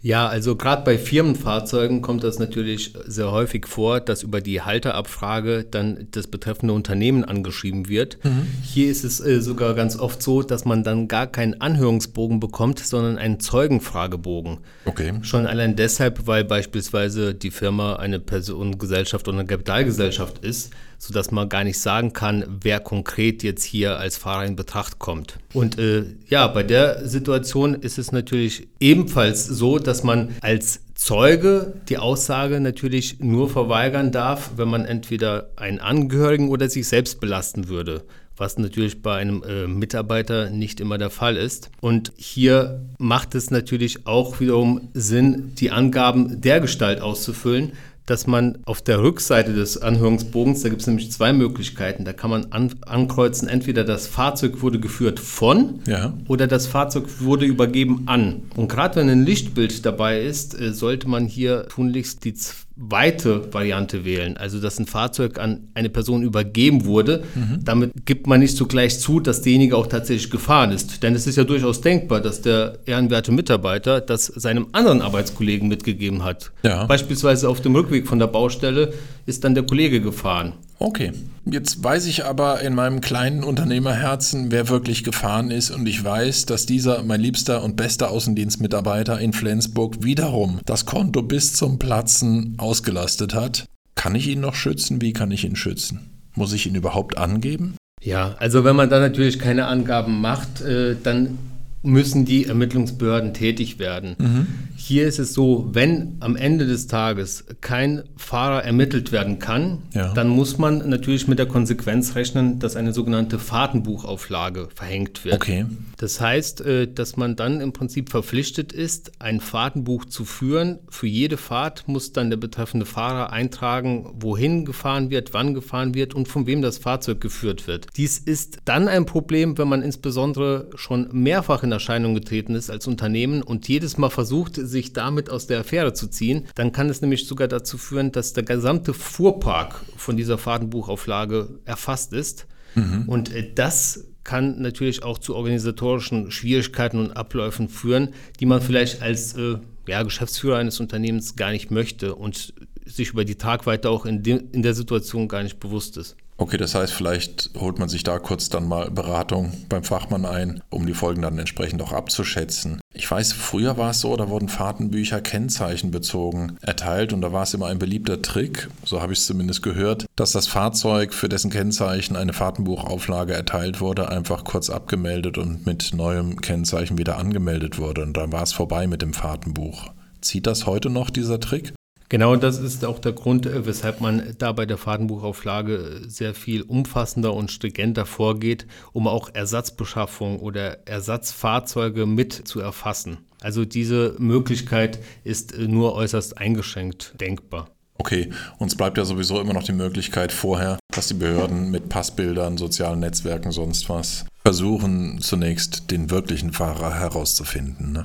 Ja, 0.04 0.28
also 0.28 0.54
gerade 0.54 0.84
bei 0.84 0.98
Firmenfahrzeugen 0.98 2.02
kommt 2.02 2.24
das 2.24 2.38
natürlich 2.38 2.92
sehr 3.06 3.32
häufig 3.32 3.66
vor, 3.66 4.00
dass 4.00 4.22
über 4.22 4.42
die 4.42 4.60
Halterabfrage 4.60 5.64
dann 5.64 6.08
das 6.10 6.26
betreffende 6.26 6.74
Unternehmen 6.74 7.24
angeschrieben 7.24 7.88
wird. 7.88 8.22
Mhm. 8.22 8.46
Hier 8.62 8.90
ist 8.90 9.04
es 9.04 9.20
äh, 9.20 9.40
sogar 9.40 9.72
ganz 9.72 9.98
oft 9.98 10.22
so, 10.22 10.42
dass 10.42 10.66
man 10.66 10.84
dann 10.84 11.08
gar 11.08 11.26
keinen 11.26 11.58
Anhörungsbogen 11.58 12.38
bekommt, 12.38 12.80
sondern 12.80 13.16
einen 13.16 13.40
Zeugenfragebogen. 13.40 14.58
Okay. 14.84 15.14
Schon 15.22 15.46
allein 15.46 15.74
deshalb, 15.74 16.26
weil 16.26 16.44
beispielsweise 16.44 17.34
die 17.34 17.50
Firma 17.50 17.96
eine 17.96 18.20
Personengesellschaft 18.20 19.26
oder 19.26 19.38
eine 19.38 19.46
Kapitalgesellschaft 19.46 20.44
ist 20.44 20.70
sodass 21.06 21.30
man 21.30 21.50
gar 21.50 21.64
nicht 21.64 21.78
sagen 21.78 22.14
kann, 22.14 22.44
wer 22.62 22.80
konkret 22.80 23.42
jetzt 23.42 23.62
hier 23.62 23.98
als 23.98 24.16
Fahrer 24.16 24.46
in 24.46 24.56
Betracht 24.56 24.98
kommt. 24.98 25.38
Und 25.52 25.78
äh, 25.78 26.04
ja, 26.28 26.46
bei 26.46 26.62
der 26.62 27.06
Situation 27.06 27.74
ist 27.74 27.98
es 27.98 28.10
natürlich 28.10 28.68
ebenfalls 28.80 29.44
so, 29.46 29.78
dass 29.78 30.02
man 30.02 30.34
als 30.40 30.80
Zeuge 30.94 31.74
die 31.90 31.98
Aussage 31.98 32.58
natürlich 32.60 33.20
nur 33.20 33.50
verweigern 33.50 34.12
darf, 34.12 34.52
wenn 34.56 34.68
man 34.68 34.86
entweder 34.86 35.50
einen 35.56 35.78
Angehörigen 35.78 36.48
oder 36.48 36.70
sich 36.70 36.88
selbst 36.88 37.20
belasten 37.20 37.68
würde 37.68 38.04
was 38.36 38.58
natürlich 38.58 39.00
bei 39.00 39.16
einem 39.16 39.42
äh, 39.44 39.66
Mitarbeiter 39.66 40.50
nicht 40.50 40.80
immer 40.80 40.98
der 40.98 41.10
Fall 41.10 41.36
ist. 41.36 41.70
Und 41.80 42.12
hier 42.16 42.84
macht 42.98 43.34
es 43.34 43.50
natürlich 43.50 44.06
auch 44.06 44.40
wiederum 44.40 44.88
Sinn, 44.92 45.52
die 45.54 45.70
Angaben 45.70 46.40
der 46.40 46.60
Gestalt 46.60 47.00
auszufüllen, 47.00 47.72
dass 48.06 48.26
man 48.26 48.58
auf 48.64 48.82
der 48.82 49.02
Rückseite 49.02 49.54
des 49.54 49.80
Anhörungsbogens, 49.80 50.62
da 50.62 50.68
gibt 50.68 50.82
es 50.82 50.86
nämlich 50.86 51.10
zwei 51.10 51.32
Möglichkeiten, 51.32 52.04
da 52.04 52.12
kann 52.12 52.30
man 52.30 52.46
an, 52.52 52.74
ankreuzen, 52.86 53.48
entweder 53.48 53.84
das 53.84 54.06
Fahrzeug 54.06 54.62
wurde 54.62 54.78
geführt 54.78 55.20
von 55.20 55.80
ja. 55.86 56.12
oder 56.28 56.46
das 56.46 56.66
Fahrzeug 56.66 57.06
wurde 57.20 57.46
übergeben 57.46 58.02
an. 58.06 58.42
Und 58.56 58.68
gerade 58.68 58.96
wenn 58.96 59.08
ein 59.08 59.24
Lichtbild 59.24 59.86
dabei 59.86 60.22
ist, 60.22 60.58
äh, 60.58 60.72
sollte 60.72 61.08
man 61.08 61.26
hier 61.26 61.66
tunlichst 61.68 62.24
die 62.24 62.34
weite 62.76 63.52
Variante 63.52 64.04
wählen, 64.04 64.36
also 64.36 64.60
dass 64.60 64.80
ein 64.80 64.86
Fahrzeug 64.86 65.38
an 65.38 65.68
eine 65.74 65.90
Person 65.90 66.22
übergeben 66.22 66.84
wurde. 66.84 67.22
Mhm. 67.34 67.60
Damit 67.64 67.92
gibt 68.04 68.26
man 68.26 68.40
nicht 68.40 68.56
sogleich 68.56 68.98
zu, 68.98 69.20
dass 69.20 69.42
derjenige 69.42 69.76
auch 69.76 69.86
tatsächlich 69.86 70.30
gefahren 70.30 70.72
ist. 70.72 71.02
Denn 71.02 71.14
es 71.14 71.26
ist 71.26 71.36
ja 71.36 71.44
durchaus 71.44 71.80
denkbar, 71.80 72.20
dass 72.20 72.40
der 72.40 72.78
ehrenwerte 72.84 73.30
Mitarbeiter 73.30 74.00
das 74.00 74.26
seinem 74.26 74.66
anderen 74.72 75.02
Arbeitskollegen 75.02 75.68
mitgegeben 75.68 76.24
hat. 76.24 76.50
Ja. 76.64 76.86
Beispielsweise 76.86 77.48
auf 77.48 77.60
dem 77.60 77.76
Rückweg 77.76 78.08
von 78.08 78.18
der 78.18 78.26
Baustelle 78.26 78.92
ist 79.24 79.44
dann 79.44 79.54
der 79.54 79.64
Kollege 79.64 80.00
gefahren. 80.00 80.54
Okay, 80.84 81.12
jetzt 81.46 81.82
weiß 81.82 82.04
ich 82.04 82.26
aber 82.26 82.60
in 82.60 82.74
meinem 82.74 83.00
kleinen 83.00 83.42
Unternehmerherzen, 83.42 84.52
wer 84.52 84.68
wirklich 84.68 85.02
gefahren 85.02 85.50
ist 85.50 85.70
und 85.70 85.86
ich 85.86 86.04
weiß, 86.04 86.44
dass 86.44 86.66
dieser 86.66 87.02
mein 87.04 87.22
liebster 87.22 87.62
und 87.62 87.74
bester 87.74 88.10
Außendienstmitarbeiter 88.10 89.18
in 89.18 89.32
Flensburg 89.32 90.04
wiederum 90.04 90.60
das 90.66 90.84
Konto 90.84 91.22
bis 91.22 91.54
zum 91.54 91.78
Platzen 91.78 92.56
ausgelastet 92.58 93.34
hat. 93.34 93.64
Kann 93.94 94.14
ich 94.14 94.28
ihn 94.28 94.40
noch 94.40 94.54
schützen? 94.54 95.00
Wie 95.00 95.14
kann 95.14 95.30
ich 95.30 95.46
ihn 95.46 95.56
schützen? 95.56 96.10
Muss 96.34 96.52
ich 96.52 96.66
ihn 96.66 96.74
überhaupt 96.74 97.16
angeben? 97.16 97.76
Ja, 98.02 98.34
also 98.38 98.64
wenn 98.64 98.76
man 98.76 98.90
da 98.90 99.00
natürlich 99.00 99.38
keine 99.38 99.64
Angaben 99.64 100.20
macht, 100.20 100.60
äh, 100.60 100.96
dann 101.02 101.38
müssen 101.84 102.26
die 102.26 102.44
Ermittlungsbehörden 102.44 103.32
tätig 103.32 103.78
werden. 103.78 104.16
Mhm. 104.18 104.46
Hier 104.86 105.08
ist 105.08 105.18
es 105.18 105.32
so, 105.32 105.70
wenn 105.72 106.18
am 106.20 106.36
Ende 106.36 106.66
des 106.66 106.88
Tages 106.88 107.46
kein 107.62 108.02
Fahrer 108.18 108.64
ermittelt 108.64 109.12
werden 109.12 109.38
kann, 109.38 109.78
ja. 109.94 110.12
dann 110.12 110.28
muss 110.28 110.58
man 110.58 110.86
natürlich 110.90 111.26
mit 111.26 111.38
der 111.38 111.46
Konsequenz 111.46 112.16
rechnen, 112.16 112.58
dass 112.58 112.76
eine 112.76 112.92
sogenannte 112.92 113.38
Fahrtenbuchauflage 113.38 114.68
verhängt 114.74 115.24
wird. 115.24 115.36
Okay. 115.36 115.64
Das 115.96 116.20
heißt, 116.20 116.60
äh, 116.60 116.86
dass 116.86 117.16
man 117.16 117.34
dann 117.34 117.62
im 117.62 117.72
Prinzip 117.72 118.10
verpflichtet 118.10 118.74
ist, 118.74 119.12
ein 119.20 119.40
Fahrtenbuch 119.40 120.04
zu 120.04 120.26
führen. 120.26 120.80
Für 120.90 121.06
jede 121.06 121.38
Fahrt 121.38 121.88
muss 121.88 122.12
dann 122.12 122.28
der 122.28 122.36
betreffende 122.36 122.84
Fahrer 122.84 123.32
eintragen, 123.32 124.12
wohin 124.20 124.66
gefahren 124.66 125.08
wird, 125.08 125.32
wann 125.32 125.54
gefahren 125.54 125.94
wird 125.94 126.12
und 126.12 126.28
von 126.28 126.46
wem 126.46 126.60
das 126.60 126.76
Fahrzeug 126.76 127.22
geführt 127.22 127.66
wird. 127.66 127.86
Dies 127.96 128.18
ist 128.18 128.58
dann 128.66 128.88
ein 128.88 129.06
Problem, 129.06 129.56
wenn 129.56 129.68
man 129.68 129.80
insbesondere 129.80 130.68
schon 130.74 131.08
mehrfach 131.10 131.62
in 131.62 131.72
Erscheinung 131.72 132.14
getreten 132.14 132.54
ist 132.54 132.70
als 132.70 132.86
Unternehmen 132.86 133.40
und 133.40 133.66
jedes 133.66 133.96
Mal 133.96 134.10
versucht, 134.10 134.58
sich 134.74 134.92
damit 134.92 135.30
aus 135.30 135.46
der 135.46 135.60
Affäre 135.60 135.94
zu 135.94 136.08
ziehen, 136.08 136.46
dann 136.56 136.72
kann 136.72 136.90
es 136.90 137.00
nämlich 137.00 137.26
sogar 137.26 137.48
dazu 137.48 137.78
führen, 137.78 138.10
dass 138.12 138.32
der 138.32 138.42
gesamte 138.42 138.92
Fuhrpark 138.92 139.80
von 139.96 140.16
dieser 140.16 140.36
Fahrtenbuchauflage 140.36 141.60
erfasst 141.64 142.12
ist. 142.12 142.46
Mhm. 142.74 143.04
Und 143.06 143.32
äh, 143.32 143.54
das 143.54 144.08
kann 144.24 144.60
natürlich 144.60 145.02
auch 145.02 145.18
zu 145.18 145.36
organisatorischen 145.36 146.30
Schwierigkeiten 146.30 146.98
und 146.98 147.12
Abläufen 147.12 147.68
führen, 147.68 148.08
die 148.40 148.46
man 148.46 148.60
vielleicht 148.60 149.00
als 149.02 149.36
äh, 149.36 149.58
ja, 149.86 150.02
Geschäftsführer 150.02 150.58
eines 150.58 150.80
Unternehmens 150.80 151.36
gar 151.36 151.52
nicht 151.52 151.70
möchte 151.70 152.14
und 152.14 152.54
sich 152.86 153.10
über 153.10 153.24
die 153.24 153.36
Tragweite 153.36 153.90
auch 153.90 154.06
in, 154.06 154.22
de, 154.22 154.42
in 154.52 154.62
der 154.62 154.74
Situation 154.74 155.28
gar 155.28 155.42
nicht 155.42 155.60
bewusst 155.60 155.96
ist. 155.96 156.16
Okay, 156.36 156.56
das 156.56 156.74
heißt, 156.74 156.92
vielleicht 156.92 157.50
holt 157.60 157.78
man 157.78 157.88
sich 157.88 158.02
da 158.02 158.18
kurz 158.18 158.48
dann 158.48 158.66
mal 158.66 158.90
Beratung 158.90 159.52
beim 159.68 159.84
Fachmann 159.84 160.24
ein, 160.24 160.62
um 160.68 160.84
die 160.84 160.94
Folgen 160.94 161.22
dann 161.22 161.38
entsprechend 161.38 161.80
auch 161.80 161.92
abzuschätzen. 161.92 162.80
Ich 162.92 163.08
weiß, 163.08 163.32
früher 163.32 163.76
war 163.76 163.90
es 163.90 164.00
so, 164.00 164.16
da 164.16 164.28
wurden 164.28 164.48
Fahrtenbücher 164.48 165.20
kennzeichenbezogen 165.20 166.58
erteilt 166.60 167.12
und 167.12 167.20
da 167.20 167.32
war 167.32 167.44
es 167.44 167.54
immer 167.54 167.66
ein 167.66 167.78
beliebter 167.78 168.20
Trick, 168.20 168.68
so 168.84 169.00
habe 169.00 169.12
ich 169.12 169.20
es 169.20 169.26
zumindest 169.26 169.62
gehört, 169.62 170.06
dass 170.16 170.32
das 170.32 170.48
Fahrzeug, 170.48 171.14
für 171.14 171.28
dessen 171.28 171.50
Kennzeichen 171.50 172.16
eine 172.16 172.32
Fahrtenbuchauflage 172.32 173.32
erteilt 173.32 173.80
wurde, 173.80 174.08
einfach 174.08 174.42
kurz 174.42 174.70
abgemeldet 174.70 175.38
und 175.38 175.66
mit 175.66 175.94
neuem 175.94 176.40
Kennzeichen 176.40 176.98
wieder 176.98 177.16
angemeldet 177.16 177.78
wurde 177.78 178.02
und 178.02 178.16
dann 178.16 178.32
war 178.32 178.42
es 178.42 178.52
vorbei 178.52 178.88
mit 178.88 179.02
dem 179.02 179.14
Fahrtenbuch. 179.14 179.92
Zieht 180.20 180.46
das 180.46 180.66
heute 180.66 180.90
noch, 180.90 181.10
dieser 181.10 181.38
Trick? 181.38 181.74
Genau, 182.08 182.36
das 182.36 182.58
ist 182.58 182.84
auch 182.84 182.98
der 182.98 183.12
Grund, 183.12 183.46
äh, 183.46 183.66
weshalb 183.66 184.00
man 184.00 184.34
da 184.38 184.52
bei 184.52 184.66
der 184.66 184.78
Fahrtenbuchauflage 184.78 186.02
sehr 186.06 186.34
viel 186.34 186.62
umfassender 186.62 187.34
und 187.34 187.50
stringenter 187.50 188.06
vorgeht, 188.06 188.66
um 188.92 189.08
auch 189.08 189.30
Ersatzbeschaffung 189.32 190.38
oder 190.38 190.86
Ersatzfahrzeuge 190.86 192.06
mit 192.06 192.32
zu 192.32 192.60
erfassen. 192.60 193.18
Also 193.40 193.64
diese 193.64 194.14
Möglichkeit 194.18 194.98
ist 195.24 195.52
äh, 195.52 195.66
nur 195.66 195.94
äußerst 195.94 196.38
eingeschränkt 196.38 197.14
denkbar. 197.20 197.70
Okay, 197.96 198.30
uns 198.58 198.76
bleibt 198.76 198.98
ja 198.98 199.04
sowieso 199.04 199.40
immer 199.40 199.52
noch 199.52 199.62
die 199.62 199.72
Möglichkeit 199.72 200.32
vorher, 200.32 200.78
dass 200.92 201.08
die 201.08 201.14
Behörden 201.14 201.70
mit 201.70 201.88
Passbildern, 201.88 202.58
sozialen 202.58 203.00
Netzwerken, 203.00 203.52
sonst 203.52 203.88
was 203.88 204.26
versuchen, 204.42 205.20
zunächst 205.20 205.90
den 205.90 206.10
wirklichen 206.10 206.52
Fahrer 206.52 206.94
herauszufinden. 206.94 207.92
Ne? 207.92 208.04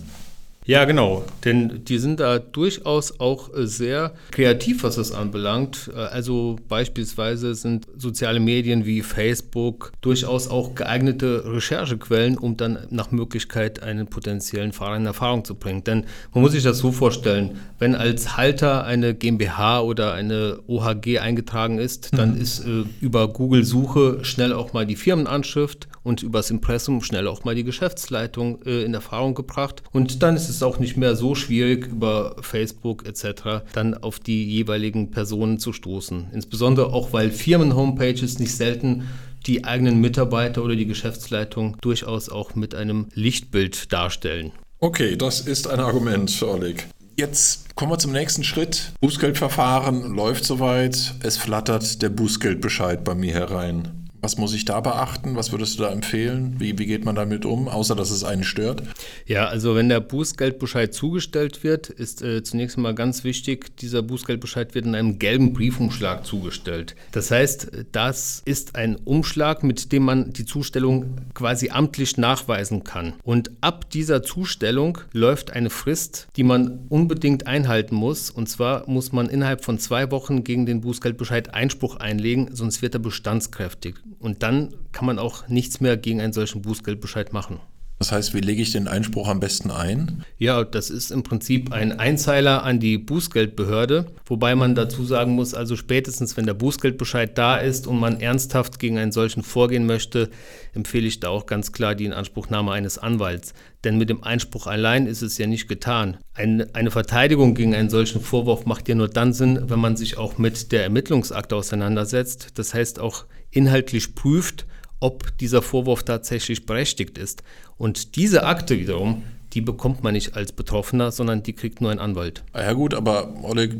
Ja, 0.69 0.85
genau, 0.85 1.23
denn 1.45 1.83
die 1.83 1.97
sind 1.97 2.19
da 2.19 2.37
durchaus 2.37 3.19
auch 3.19 3.51
äh, 3.55 3.65
sehr 3.65 4.13
kreativ, 4.29 4.83
was 4.83 4.97
das 4.97 5.11
anbelangt. 5.11 5.89
Äh, 5.95 5.97
also 5.97 6.57
beispielsweise 6.67 7.55
sind 7.55 7.87
soziale 7.97 8.39
Medien 8.39 8.85
wie 8.85 9.01
Facebook 9.01 9.91
durchaus 10.01 10.47
auch 10.47 10.75
geeignete 10.75 11.43
Recherchequellen, 11.43 12.37
um 12.37 12.55
dann 12.55 12.85
nach 12.91 13.09
Möglichkeit 13.09 13.81
einen 13.81 14.05
potenziellen 14.05 14.71
Fahrer 14.71 14.97
in 14.97 15.07
Erfahrung 15.07 15.43
zu 15.43 15.55
bringen. 15.55 15.83
Denn 15.83 16.05
man 16.35 16.43
muss 16.43 16.51
sich 16.51 16.61
das 16.61 16.77
so 16.77 16.91
vorstellen, 16.91 17.57
wenn 17.79 17.95
als 17.95 18.37
Halter 18.37 18.83
eine 18.83 19.15
GmbH 19.15 19.81
oder 19.81 20.13
eine 20.13 20.59
OHG 20.67 21.17
eingetragen 21.17 21.79
ist, 21.79 22.15
dann 22.15 22.35
mhm. 22.35 22.41
ist 22.41 22.59
äh, 22.59 22.83
über 23.01 23.27
Google-Suche 23.27 24.19
schnell 24.23 24.53
auch 24.53 24.73
mal 24.73 24.85
die 24.85 24.97
Firmenanschrift 24.97 25.87
und 26.03 26.21
übers 26.21 26.51
Impressum 26.51 27.01
schnell 27.01 27.27
auch 27.27 27.43
mal 27.43 27.55
die 27.55 27.63
Geschäftsleitung 27.63 28.61
äh, 28.67 28.83
in 28.83 28.93
Erfahrung 28.93 29.33
gebracht. 29.33 29.81
Und 29.91 30.21
dann 30.21 30.35
ist 30.35 30.58
es 30.59 30.63
auch 30.63 30.79
nicht 30.79 30.97
mehr 30.97 31.15
so 31.15 31.35
schwierig, 31.35 31.87
über 31.87 32.35
Facebook 32.41 33.07
etc. 33.07 33.63
dann 33.73 33.95
auf 33.95 34.19
die 34.19 34.45
jeweiligen 34.45 35.11
Personen 35.11 35.59
zu 35.59 35.73
stoßen. 35.73 36.27
Insbesondere 36.33 36.93
auch, 36.93 37.13
weil 37.13 37.31
Firmen-Homepages 37.31 38.39
nicht 38.39 38.55
selten 38.55 39.07
die 39.45 39.63
eigenen 39.63 40.01
Mitarbeiter 40.01 40.63
oder 40.63 40.75
die 40.75 40.85
Geschäftsleitung 40.85 41.77
durchaus 41.81 42.29
auch 42.29 42.55
mit 42.55 42.75
einem 42.75 43.07
Lichtbild 43.13 43.91
darstellen. 43.93 44.51
Okay, 44.79 45.15
das 45.15 45.41
ist 45.41 45.67
ein 45.67 45.79
Argument, 45.79 46.41
Oleg. 46.43 46.87
Jetzt 47.17 47.75
kommen 47.75 47.91
wir 47.91 47.97
zum 47.97 48.13
nächsten 48.13 48.43
Schritt. 48.43 48.93
Bußgeldverfahren 49.01 50.15
läuft 50.15 50.45
soweit. 50.45 51.15
Es 51.21 51.37
flattert 51.37 52.01
der 52.01 52.09
Bußgeldbescheid 52.09 53.03
bei 53.03 53.13
mir 53.13 53.33
herein. 53.33 53.98
Was 54.21 54.37
muss 54.37 54.53
ich 54.53 54.65
da 54.65 54.81
beachten? 54.81 55.35
Was 55.35 55.51
würdest 55.51 55.79
du 55.79 55.83
da 55.83 55.91
empfehlen? 55.91 56.55
Wie, 56.57 56.77
wie 56.77 56.85
geht 56.85 57.05
man 57.05 57.15
damit 57.15 57.45
um, 57.45 57.67
außer 57.67 57.95
dass 57.95 58.11
es 58.11 58.23
einen 58.23 58.43
stört? 58.43 58.83
Ja, 59.25 59.47
also 59.47 59.75
wenn 59.75 59.87
der 59.87 60.01
Bußgeldbescheid 60.01 60.93
zugestellt 60.93 61.63
wird, 61.63 61.89
ist 61.89 62.21
äh, 62.21 62.43
zunächst 62.43 62.77
einmal 62.77 62.95
ganz 62.95 63.23
wichtig, 63.23 63.77
dieser 63.77 64.01
Bußgeldbescheid 64.01 64.75
wird 64.75 64.85
in 64.85 64.95
einem 64.95 65.19
gelben 65.19 65.53
Briefumschlag 65.53 66.25
zugestellt. 66.25 66.95
Das 67.11 67.31
heißt, 67.31 67.71
das 67.91 68.41
ist 68.43 68.75
ein 68.75 68.97
Umschlag, 68.97 69.63
mit 69.63 69.91
dem 69.91 70.03
man 70.03 70.33
die 70.33 70.45
Zustellung 70.45 71.15
quasi 71.33 71.69
amtlich 71.69 72.17
nachweisen 72.17 72.83
kann. 72.83 73.13
Und 73.23 73.51
ab 73.61 73.89
dieser 73.89 74.21
Zustellung 74.21 74.97
läuft 75.13 75.51
eine 75.51 75.69
Frist, 75.69 76.27
die 76.35 76.43
man 76.43 76.85
unbedingt 76.89 77.47
einhalten 77.47 77.95
muss. 77.95 78.29
Und 78.29 78.49
zwar 78.49 78.89
muss 78.89 79.11
man 79.11 79.29
innerhalb 79.29 79.63
von 79.63 79.79
zwei 79.79 80.11
Wochen 80.11 80.43
gegen 80.43 80.65
den 80.65 80.81
Bußgeldbescheid 80.81 81.53
Einspruch 81.53 81.95
einlegen, 81.95 82.49
sonst 82.53 82.81
wird 82.81 82.95
er 82.95 82.99
bestandskräftig. 82.99 83.95
Und 84.19 84.43
dann 84.43 84.75
kann 84.91 85.05
man 85.05 85.17
auch 85.17 85.47
nichts 85.47 85.79
mehr 85.79 85.97
gegen 85.97 86.21
einen 86.21 86.33
solchen 86.33 86.61
Bußgeldbescheid 86.61 87.31
machen. 87.33 87.59
Das 87.99 88.13
heißt, 88.13 88.33
wie 88.33 88.39
lege 88.39 88.61
ich 88.61 88.71
den 88.71 88.87
Einspruch 88.87 89.27
am 89.27 89.41
besten 89.41 89.71
ein? 89.71 90.23
Ja, 90.37 90.63
das 90.63 90.89
ist 90.89 91.11
im 91.11 91.23
Prinzip 91.23 91.73
ein 91.73 91.99
Einzeiler 91.99 92.63
an 92.63 92.79
die 92.79 92.97
Bußgeldbehörde, 92.97 94.05
wobei 94.25 94.55
man 94.55 94.73
dazu 94.73 95.03
sagen 95.03 95.33
muss, 95.33 95.53
also 95.53 95.75
spätestens 95.75 96.37
wenn 96.37 96.45
der 96.45 96.53
Bußgeldbescheid 96.53 97.37
da 97.37 97.57
ist 97.57 97.87
und 97.87 97.99
man 97.99 98.21
ernsthaft 98.21 98.79
gegen 98.79 98.97
einen 98.97 99.11
solchen 99.11 99.43
vorgehen 99.43 99.85
möchte, 99.85 100.29
empfehle 100.73 101.07
ich 101.07 101.19
da 101.19 101.27
auch 101.27 101.45
ganz 101.45 101.73
klar 101.73 101.93
die 101.93 102.05
Inanspruchnahme 102.05 102.71
eines 102.71 102.97
Anwalts. 102.97 103.53
Denn 103.83 103.97
mit 103.97 104.09
dem 104.09 104.23
Einspruch 104.23 104.67
allein 104.67 105.05
ist 105.05 105.21
es 105.21 105.37
ja 105.37 105.47
nicht 105.47 105.67
getan. 105.67 106.17
Eine, 106.33 106.69
eine 106.73 106.91
Verteidigung 106.91 107.53
gegen 107.53 107.75
einen 107.75 107.89
solchen 107.89 108.21
Vorwurf 108.21 108.65
macht 108.65 108.87
ja 108.87 108.95
nur 108.95 109.09
dann 109.09 109.33
Sinn, 109.33 109.65
wenn 109.67 109.79
man 109.79 109.97
sich 109.97 110.17
auch 110.17 110.37
mit 110.37 110.71
der 110.71 110.83
Ermittlungsakte 110.83 111.53
auseinandersetzt. 111.53 112.51
Das 112.55 112.73
heißt 112.73 112.99
auch 112.99 113.25
inhaltlich 113.51 114.15
prüft, 114.15 114.65
ob 114.99 115.37
dieser 115.37 115.61
Vorwurf 115.61 116.03
tatsächlich 116.03 116.65
berechtigt 116.65 117.17
ist. 117.17 117.43
Und 117.77 118.15
diese 118.15 118.43
Akte 118.43 118.79
wiederum, 118.79 119.23
die 119.53 119.61
bekommt 119.61 120.03
man 120.03 120.13
nicht 120.13 120.35
als 120.35 120.51
Betroffener, 120.51 121.11
sondern 121.11 121.43
die 121.43 121.53
kriegt 121.53 121.81
nur 121.81 121.91
ein 121.91 121.99
Anwalt. 121.99 122.43
Ah 122.53 122.61
ja 122.61 122.73
gut, 122.73 122.93
aber 122.93 123.33
Oleg, 123.43 123.73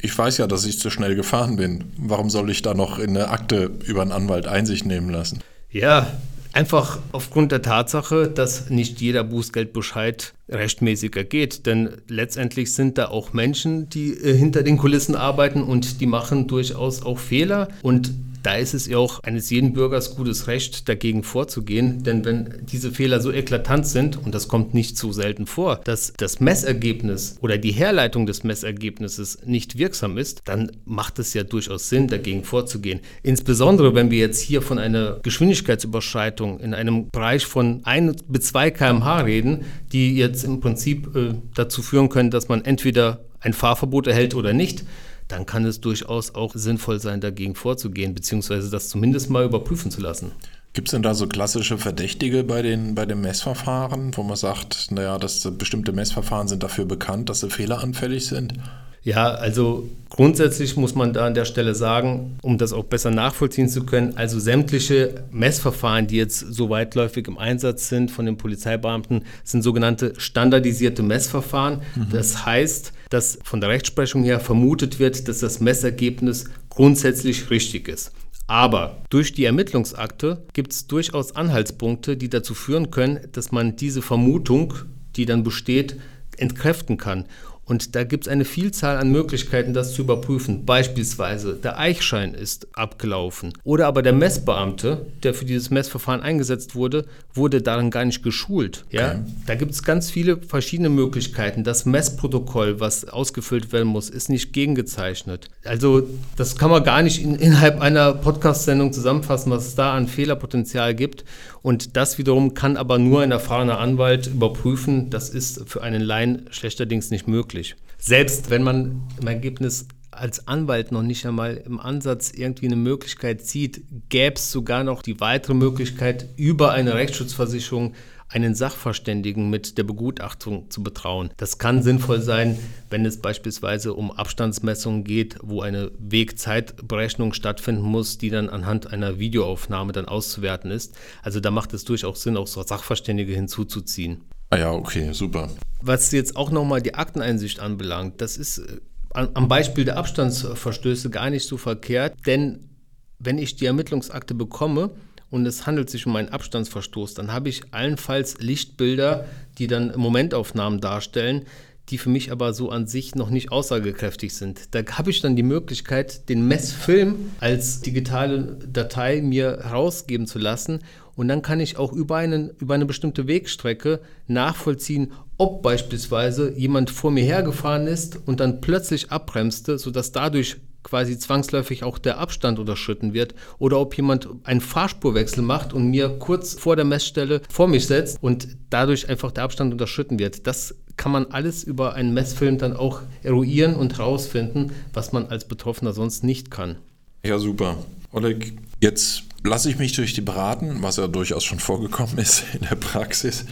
ich 0.00 0.16
weiß 0.16 0.38
ja, 0.38 0.46
dass 0.46 0.64
ich 0.64 0.78
zu 0.78 0.90
schnell 0.90 1.14
gefahren 1.14 1.56
bin. 1.56 1.92
Warum 1.96 2.30
soll 2.30 2.50
ich 2.50 2.62
da 2.62 2.74
noch 2.74 2.98
in 2.98 3.10
eine 3.10 3.28
Akte 3.28 3.70
über 3.84 4.02
einen 4.02 4.12
Anwalt 4.12 4.46
Einsicht 4.46 4.86
nehmen 4.86 5.10
lassen? 5.10 5.40
Ja, 5.70 6.06
Einfach 6.54 6.98
aufgrund 7.12 7.50
der 7.50 7.62
Tatsache, 7.62 8.28
dass 8.28 8.68
nicht 8.68 9.00
jeder 9.00 9.24
Bußgeldbescheid 9.24 10.34
rechtmäßig 10.50 11.16
ergeht. 11.16 11.64
Denn 11.64 11.90
letztendlich 12.08 12.74
sind 12.74 12.98
da 12.98 13.08
auch 13.08 13.32
Menschen, 13.32 13.88
die 13.88 14.12
äh, 14.12 14.36
hinter 14.36 14.62
den 14.62 14.76
Kulissen 14.76 15.14
arbeiten 15.14 15.62
und 15.62 16.02
die 16.02 16.06
machen 16.06 16.48
durchaus 16.48 17.02
auch 17.02 17.18
Fehler. 17.18 17.68
Und 17.80 18.12
da 18.42 18.56
ist 18.56 18.74
es 18.74 18.86
ja 18.86 18.98
auch 18.98 19.20
eines 19.20 19.50
jeden 19.50 19.72
Bürgers 19.72 20.16
gutes 20.16 20.46
Recht, 20.46 20.88
dagegen 20.88 21.22
vorzugehen. 21.22 22.02
Denn 22.02 22.24
wenn 22.24 22.62
diese 22.70 22.90
Fehler 22.90 23.20
so 23.20 23.32
eklatant 23.32 23.86
sind, 23.86 24.16
und 24.16 24.34
das 24.34 24.48
kommt 24.48 24.74
nicht 24.74 24.98
so 24.98 25.12
selten 25.12 25.46
vor, 25.46 25.80
dass 25.84 26.12
das 26.16 26.40
Messergebnis 26.40 27.36
oder 27.40 27.58
die 27.58 27.72
Herleitung 27.72 28.26
des 28.26 28.44
Messergebnisses 28.44 29.38
nicht 29.46 29.78
wirksam 29.78 30.18
ist, 30.18 30.42
dann 30.44 30.72
macht 30.84 31.18
es 31.18 31.34
ja 31.34 31.44
durchaus 31.44 31.88
Sinn, 31.88 32.08
dagegen 32.08 32.44
vorzugehen. 32.44 33.00
Insbesondere, 33.22 33.94
wenn 33.94 34.10
wir 34.10 34.18
jetzt 34.18 34.40
hier 34.40 34.62
von 34.62 34.78
einer 34.78 35.20
Geschwindigkeitsüberschreitung 35.22 36.60
in 36.60 36.74
einem 36.74 37.10
Bereich 37.10 37.46
von 37.46 37.80
1 37.84 38.24
bis 38.28 38.48
2 38.48 38.70
km/h 38.72 39.20
reden, 39.20 39.64
die 39.92 40.16
jetzt 40.16 40.44
im 40.44 40.60
Prinzip 40.60 41.14
äh, 41.14 41.34
dazu 41.54 41.82
führen 41.82 42.08
können, 42.08 42.30
dass 42.30 42.48
man 42.48 42.64
entweder 42.64 43.24
ein 43.40 43.52
Fahrverbot 43.52 44.06
erhält 44.06 44.34
oder 44.34 44.52
nicht, 44.52 44.84
dann 45.32 45.46
kann 45.46 45.64
es 45.64 45.80
durchaus 45.80 46.34
auch 46.34 46.52
sinnvoll 46.54 47.00
sein, 47.00 47.20
dagegen 47.20 47.54
vorzugehen, 47.54 48.14
beziehungsweise 48.14 48.70
das 48.70 48.88
zumindest 48.88 49.30
mal 49.30 49.44
überprüfen 49.44 49.90
zu 49.90 50.00
lassen. 50.00 50.32
Gibt 50.74 50.88
es 50.88 50.92
denn 50.92 51.02
da 51.02 51.14
so 51.14 51.26
klassische 51.26 51.76
Verdächtige 51.76 52.44
bei 52.44 52.62
den, 52.62 52.94
bei 52.94 53.04
den 53.04 53.20
Messverfahren, 53.20 54.16
wo 54.16 54.22
man 54.22 54.36
sagt, 54.36 54.90
naja, 54.90 55.18
dass 55.18 55.46
bestimmte 55.58 55.92
Messverfahren 55.92 56.48
sind 56.48 56.62
dafür 56.62 56.84
bekannt, 56.84 57.28
dass 57.28 57.40
sie 57.40 57.50
fehleranfällig 57.50 58.26
sind? 58.26 58.54
Ja, 59.04 59.32
also 59.32 59.88
grundsätzlich 60.10 60.76
muss 60.76 60.94
man 60.94 61.12
da 61.12 61.26
an 61.26 61.34
der 61.34 61.44
Stelle 61.44 61.74
sagen, 61.74 62.38
um 62.42 62.56
das 62.56 62.72
auch 62.72 62.84
besser 62.84 63.10
nachvollziehen 63.10 63.68
zu 63.68 63.84
können, 63.84 64.16
also 64.16 64.38
sämtliche 64.38 65.24
Messverfahren, 65.32 66.06
die 66.06 66.16
jetzt 66.16 66.38
so 66.38 66.70
weitläufig 66.70 67.26
im 67.26 67.36
Einsatz 67.36 67.88
sind 67.88 68.12
von 68.12 68.26
den 68.26 68.36
Polizeibeamten, 68.36 69.24
sind 69.42 69.62
sogenannte 69.62 70.12
standardisierte 70.18 71.02
Messverfahren. 71.02 71.80
Mhm. 71.96 72.06
Das 72.12 72.46
heißt, 72.46 72.92
dass 73.10 73.38
von 73.42 73.60
der 73.60 73.70
Rechtsprechung 73.70 74.22
her 74.22 74.38
vermutet 74.38 75.00
wird, 75.00 75.26
dass 75.26 75.40
das 75.40 75.60
Messergebnis 75.60 76.44
grundsätzlich 76.70 77.50
richtig 77.50 77.88
ist. 77.88 78.12
Aber 78.46 79.02
durch 79.10 79.32
die 79.32 79.44
Ermittlungsakte 79.44 80.44
gibt 80.52 80.72
es 80.72 80.86
durchaus 80.86 81.34
Anhaltspunkte, 81.34 82.16
die 82.16 82.28
dazu 82.28 82.54
führen 82.54 82.90
können, 82.90 83.20
dass 83.32 83.50
man 83.50 83.76
diese 83.76 84.02
Vermutung, 84.02 84.74
die 85.16 85.26
dann 85.26 85.42
besteht, 85.42 85.96
entkräften 86.36 86.98
kann. 86.98 87.26
Und 87.72 87.96
da 87.96 88.04
gibt 88.04 88.26
es 88.26 88.28
eine 88.30 88.44
Vielzahl 88.44 88.98
an 88.98 89.10
Möglichkeiten, 89.10 89.72
das 89.72 89.94
zu 89.94 90.02
überprüfen. 90.02 90.66
Beispielsweise 90.66 91.54
der 91.54 91.78
Eichschein 91.78 92.34
ist 92.34 92.68
abgelaufen. 92.74 93.54
Oder 93.64 93.86
aber 93.86 94.02
der 94.02 94.12
Messbeamte, 94.12 95.06
der 95.22 95.32
für 95.32 95.46
dieses 95.46 95.70
Messverfahren 95.70 96.20
eingesetzt 96.20 96.74
wurde, 96.74 97.06
wurde 97.32 97.62
darin 97.62 97.90
gar 97.90 98.04
nicht 98.04 98.22
geschult. 98.22 98.84
Ja? 98.90 99.12
Okay. 99.12 99.20
Da 99.46 99.54
gibt 99.54 99.70
es 99.72 99.82
ganz 99.84 100.10
viele 100.10 100.36
verschiedene 100.36 100.90
Möglichkeiten. 100.90 101.64
Das 101.64 101.86
Messprotokoll, 101.86 102.78
was 102.78 103.08
ausgefüllt 103.08 103.72
werden 103.72 103.88
muss, 103.88 104.10
ist 104.10 104.28
nicht 104.28 104.52
gegengezeichnet. 104.52 105.48
Also 105.64 106.06
das 106.36 106.58
kann 106.58 106.70
man 106.70 106.84
gar 106.84 107.00
nicht 107.00 107.22
in, 107.22 107.36
innerhalb 107.36 107.80
einer 107.80 108.12
Podcast-Sendung 108.12 108.92
zusammenfassen, 108.92 109.50
was 109.50 109.68
es 109.68 109.74
da 109.76 109.94
an 109.94 110.08
Fehlerpotenzial 110.08 110.94
gibt. 110.94 111.24
Und 111.62 111.96
das 111.96 112.18
wiederum 112.18 112.54
kann 112.54 112.76
aber 112.76 112.98
nur 112.98 113.22
ein 113.22 113.30
erfahrener 113.30 113.78
Anwalt 113.78 114.26
überprüfen. 114.26 115.10
Das 115.10 115.30
ist 115.30 115.62
für 115.70 115.82
einen 115.82 116.02
Laien 116.02 116.46
schlechterdings 116.50 117.10
nicht 117.10 117.28
möglich. 117.28 117.61
Selbst 117.98 118.50
wenn 118.50 118.62
man 118.62 119.02
im 119.20 119.26
Ergebnis 119.26 119.86
als 120.10 120.46
Anwalt 120.46 120.92
noch 120.92 121.02
nicht 121.02 121.26
einmal 121.26 121.56
im 121.56 121.80
Ansatz 121.80 122.32
irgendwie 122.34 122.66
eine 122.66 122.76
Möglichkeit 122.76 123.46
sieht, 123.46 123.82
gäbe 124.08 124.36
es 124.36 124.52
sogar 124.52 124.84
noch 124.84 125.02
die 125.02 125.20
weitere 125.20 125.54
Möglichkeit, 125.54 126.28
über 126.36 126.72
eine 126.72 126.94
Rechtsschutzversicherung 126.94 127.94
einen 128.28 128.54
Sachverständigen 128.54 129.50
mit 129.50 129.78
der 129.78 129.84
Begutachtung 129.84 130.70
zu 130.70 130.82
betrauen. 130.82 131.30
Das 131.36 131.58
kann 131.58 131.82
sinnvoll 131.82 132.20
sein, 132.20 132.58
wenn 132.90 133.04
es 133.04 133.20
beispielsweise 133.20 133.94
um 133.94 134.10
Abstandsmessungen 134.10 135.04
geht, 135.04 135.36
wo 135.42 135.60
eine 135.60 135.90
Wegzeitberechnung 135.98 137.34
stattfinden 137.34 137.82
muss, 137.82 138.18
die 138.18 138.30
dann 138.30 138.48
anhand 138.48 138.92
einer 138.92 139.18
Videoaufnahme 139.18 139.92
dann 139.92 140.06
auszuwerten 140.06 140.70
ist. 140.70 140.96
Also 141.22 141.40
da 141.40 141.50
macht 141.50 141.74
es 141.74 141.84
durchaus 141.84 142.22
Sinn, 142.22 142.36
auch 142.36 142.46
so 142.46 142.62
Sachverständige 142.62 143.34
hinzuzuziehen. 143.34 144.22
Ah 144.50 144.58
ja, 144.58 144.72
okay, 144.72 145.12
super. 145.12 145.50
Was 145.82 146.12
jetzt 146.12 146.36
auch 146.36 146.50
nochmal 146.50 146.80
die 146.80 146.94
Akteneinsicht 146.94 147.60
anbelangt, 147.60 148.20
das 148.20 148.36
ist 148.36 148.58
äh, 148.58 148.80
am 149.12 149.48
Beispiel 149.48 149.84
der 149.84 149.96
Abstandsverstöße 149.96 151.10
gar 151.10 151.28
nicht 151.30 151.46
so 151.46 151.56
verkehrt, 151.56 152.14
denn 152.26 152.70
wenn 153.18 153.38
ich 153.38 153.56
die 153.56 153.66
Ermittlungsakte 153.66 154.34
bekomme, 154.34 154.90
und 155.32 155.46
es 155.46 155.66
handelt 155.66 155.88
sich 155.88 156.06
um 156.06 156.14
einen 156.14 156.28
Abstandsverstoß, 156.28 157.14
dann 157.14 157.32
habe 157.32 157.48
ich 157.48 157.62
allenfalls 157.70 158.38
Lichtbilder, 158.38 159.24
die 159.56 159.66
dann 159.66 159.94
Momentaufnahmen 159.96 160.80
darstellen, 160.80 161.46
die 161.88 161.98
für 161.98 162.10
mich 162.10 162.30
aber 162.30 162.52
so 162.52 162.70
an 162.70 162.86
sich 162.86 163.14
noch 163.14 163.30
nicht 163.30 163.50
aussagekräftig 163.50 164.34
sind. 164.34 164.74
Da 164.74 164.80
habe 164.92 165.10
ich 165.10 165.22
dann 165.22 165.34
die 165.34 165.42
Möglichkeit, 165.42 166.28
den 166.28 166.46
Messfilm 166.46 167.32
als 167.40 167.80
digitale 167.80 168.58
Datei 168.70 169.22
mir 169.22 169.60
herausgeben 169.62 170.26
zu 170.26 170.38
lassen 170.38 170.80
und 171.16 171.28
dann 171.28 171.42
kann 171.42 171.60
ich 171.60 171.78
auch 171.78 171.92
über, 171.92 172.16
einen, 172.16 172.50
über 172.58 172.74
eine 172.74 172.86
bestimmte 172.86 173.26
Wegstrecke 173.26 174.00
nachvollziehen, 174.28 175.12
ob 175.42 175.60
beispielsweise 175.60 176.56
jemand 176.56 176.88
vor 176.88 177.10
mir 177.10 177.24
hergefahren 177.24 177.88
ist 177.88 178.16
und 178.26 178.38
dann 178.38 178.60
plötzlich 178.60 179.10
abbremste, 179.10 179.76
sodass 179.76 180.12
dadurch 180.12 180.58
quasi 180.84 181.18
zwangsläufig 181.18 181.82
auch 181.82 181.98
der 181.98 182.18
Abstand 182.18 182.60
unterschritten 182.60 183.12
wird 183.12 183.34
oder 183.58 183.80
ob 183.80 183.96
jemand 183.96 184.28
einen 184.44 184.60
Fahrspurwechsel 184.60 185.42
macht 185.42 185.72
und 185.72 185.90
mir 185.90 186.10
kurz 186.20 186.54
vor 186.54 186.76
der 186.76 186.84
Messstelle 186.84 187.42
vor 187.48 187.66
mich 187.66 187.88
setzt 187.88 188.22
und 188.22 188.56
dadurch 188.70 189.08
einfach 189.08 189.32
der 189.32 189.42
Abstand 189.42 189.72
unterschritten 189.72 190.20
wird. 190.20 190.46
Das 190.46 190.76
kann 190.96 191.10
man 191.10 191.26
alles 191.26 191.64
über 191.64 191.94
einen 191.94 192.14
Messfilm 192.14 192.58
dann 192.58 192.76
auch 192.76 193.00
eruieren 193.24 193.74
und 193.74 193.98
herausfinden, 193.98 194.70
was 194.92 195.12
man 195.12 195.26
als 195.26 195.48
Betroffener 195.48 195.92
sonst 195.92 196.22
nicht 196.22 196.52
kann. 196.52 196.76
Ja, 197.24 197.38
super. 197.38 197.76
Oleg, 198.12 198.52
jetzt 198.80 199.22
lasse 199.44 199.70
ich 199.70 199.78
mich 199.78 199.92
durch 199.92 200.12
die 200.12 200.20
beraten, 200.20 200.78
was 200.82 200.96
ja 200.96 201.08
durchaus 201.08 201.44
schon 201.44 201.58
vorgekommen 201.58 202.18
ist 202.18 202.44
in 202.54 202.66
der 202.68 202.76
Praxis. 202.76 203.44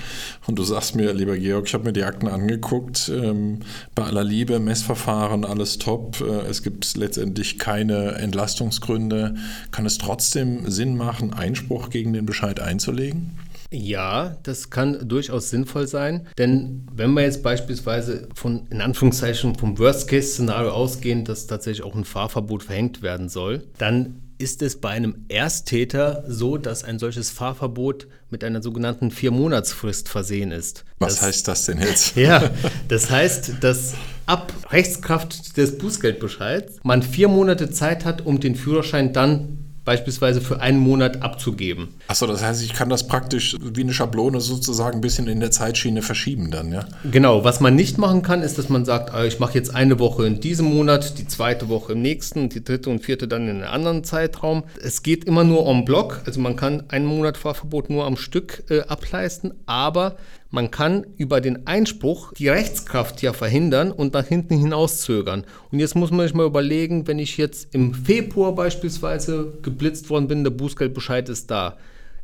Und 0.46 0.58
du 0.58 0.64
sagst 0.64 0.94
mir, 0.94 1.12
lieber 1.12 1.36
Georg, 1.36 1.66
ich 1.66 1.74
habe 1.74 1.84
mir 1.84 1.92
die 1.92 2.04
Akten 2.04 2.28
angeguckt. 2.28 3.08
Ähm, 3.14 3.60
bei 3.94 4.04
aller 4.04 4.24
Liebe, 4.24 4.58
Messverfahren, 4.58 5.44
alles 5.44 5.78
top. 5.78 6.20
Äh, 6.20 6.48
es 6.48 6.62
gibt 6.62 6.96
letztendlich 6.96 7.58
keine 7.58 8.12
Entlastungsgründe. 8.14 9.36
Kann 9.70 9.86
es 9.86 9.98
trotzdem 9.98 10.70
Sinn 10.70 10.96
machen, 10.96 11.32
Einspruch 11.32 11.90
gegen 11.90 12.12
den 12.12 12.26
Bescheid 12.26 12.60
einzulegen? 12.60 13.36
Ja, 13.72 14.36
das 14.42 14.70
kann 14.70 15.08
durchaus 15.08 15.50
sinnvoll 15.50 15.86
sein, 15.86 16.26
denn 16.38 16.86
wenn 16.92 17.12
wir 17.12 17.22
jetzt 17.22 17.42
beispielsweise 17.42 18.28
von, 18.34 18.66
in 18.70 18.80
Anführungszeichen, 18.80 19.54
vom 19.54 19.78
Worst-Case-Szenario 19.78 20.70
ausgehen, 20.70 21.24
dass 21.24 21.46
tatsächlich 21.46 21.86
auch 21.86 21.94
ein 21.94 22.04
Fahrverbot 22.04 22.64
verhängt 22.64 23.02
werden 23.02 23.28
soll, 23.28 23.68
dann 23.78 24.22
ist 24.38 24.62
es 24.62 24.80
bei 24.80 24.88
einem 24.88 25.26
Ersttäter 25.28 26.24
so, 26.26 26.56
dass 26.56 26.82
ein 26.82 26.98
solches 26.98 27.30
Fahrverbot 27.30 28.08
mit 28.30 28.42
einer 28.42 28.62
sogenannten 28.62 29.10
Vier-Monatsfrist 29.10 30.08
versehen 30.08 30.50
ist. 30.50 30.84
Was 30.98 31.16
das, 31.16 31.22
heißt 31.22 31.48
das 31.48 31.66
denn 31.66 31.78
jetzt? 31.78 32.16
Ja, 32.20 32.50
das 32.88 33.10
heißt, 33.10 33.54
dass 33.60 33.94
ab 34.24 34.52
Rechtskraft 34.70 35.56
des 35.58 35.76
Bußgeldbescheids 35.76 36.78
man 36.82 37.02
vier 37.02 37.28
Monate 37.28 37.70
Zeit 37.70 38.04
hat, 38.04 38.24
um 38.24 38.40
den 38.40 38.56
Führerschein 38.56 39.12
dann 39.12 39.59
beispielsweise 39.84 40.40
für 40.40 40.60
einen 40.60 40.78
Monat 40.78 41.22
abzugeben. 41.22 41.88
Achso, 42.08 42.26
das 42.26 42.42
heißt, 42.42 42.62
ich 42.62 42.74
kann 42.74 42.88
das 42.88 43.06
praktisch 43.06 43.56
wie 43.60 43.82
eine 43.82 43.92
Schablone 43.92 44.40
sozusagen 44.40 44.98
ein 44.98 45.00
bisschen 45.00 45.26
in 45.26 45.40
der 45.40 45.50
Zeitschiene 45.50 46.02
verschieben 46.02 46.50
dann, 46.50 46.72
ja? 46.72 46.84
Genau, 47.10 47.44
was 47.44 47.60
man 47.60 47.74
nicht 47.74 47.98
machen 47.98 48.22
kann, 48.22 48.42
ist, 48.42 48.58
dass 48.58 48.68
man 48.68 48.84
sagt, 48.84 49.14
ah, 49.14 49.24
ich 49.24 49.38
mache 49.38 49.54
jetzt 49.54 49.74
eine 49.74 49.98
Woche 49.98 50.26
in 50.26 50.40
diesem 50.40 50.66
Monat, 50.66 51.18
die 51.18 51.26
zweite 51.26 51.68
Woche 51.68 51.92
im 51.92 52.02
nächsten, 52.02 52.48
die 52.48 52.62
dritte 52.62 52.90
und 52.90 53.00
vierte 53.00 53.26
dann 53.26 53.48
in 53.48 53.62
einem 53.62 53.72
anderen 53.72 54.04
Zeitraum. 54.04 54.64
Es 54.82 55.02
geht 55.02 55.24
immer 55.24 55.44
nur 55.44 55.66
en 55.66 55.84
bloc, 55.84 56.22
also 56.26 56.40
man 56.40 56.56
kann 56.56 56.84
einen 56.88 57.06
Monat 57.06 57.36
Fahrverbot 57.36 57.90
nur 57.90 58.04
am 58.04 58.16
Stück 58.16 58.64
äh, 58.68 58.80
ableisten, 58.82 59.54
aber 59.66 60.16
man 60.50 60.70
kann 60.70 61.06
über 61.16 61.40
den 61.40 61.66
Einspruch 61.66 62.32
die 62.34 62.48
Rechtskraft 62.48 63.22
ja 63.22 63.32
verhindern 63.32 63.92
und 63.92 64.14
nach 64.14 64.26
hinten 64.26 64.58
hinaus 64.58 65.00
zögern. 65.02 65.44
Und 65.70 65.78
jetzt 65.78 65.94
muss 65.94 66.10
man 66.10 66.26
sich 66.26 66.34
mal 66.34 66.46
überlegen, 66.46 67.06
wenn 67.06 67.18
ich 67.18 67.36
jetzt 67.36 67.72
im 67.74 67.94
Februar 67.94 68.54
beispielsweise 68.54 69.52
geblitzt 69.62 70.10
worden 70.10 70.28
bin, 70.28 70.44
der 70.44 70.50
Bußgeldbescheid 70.50 71.28
ist 71.28 71.50
da. 71.50 71.76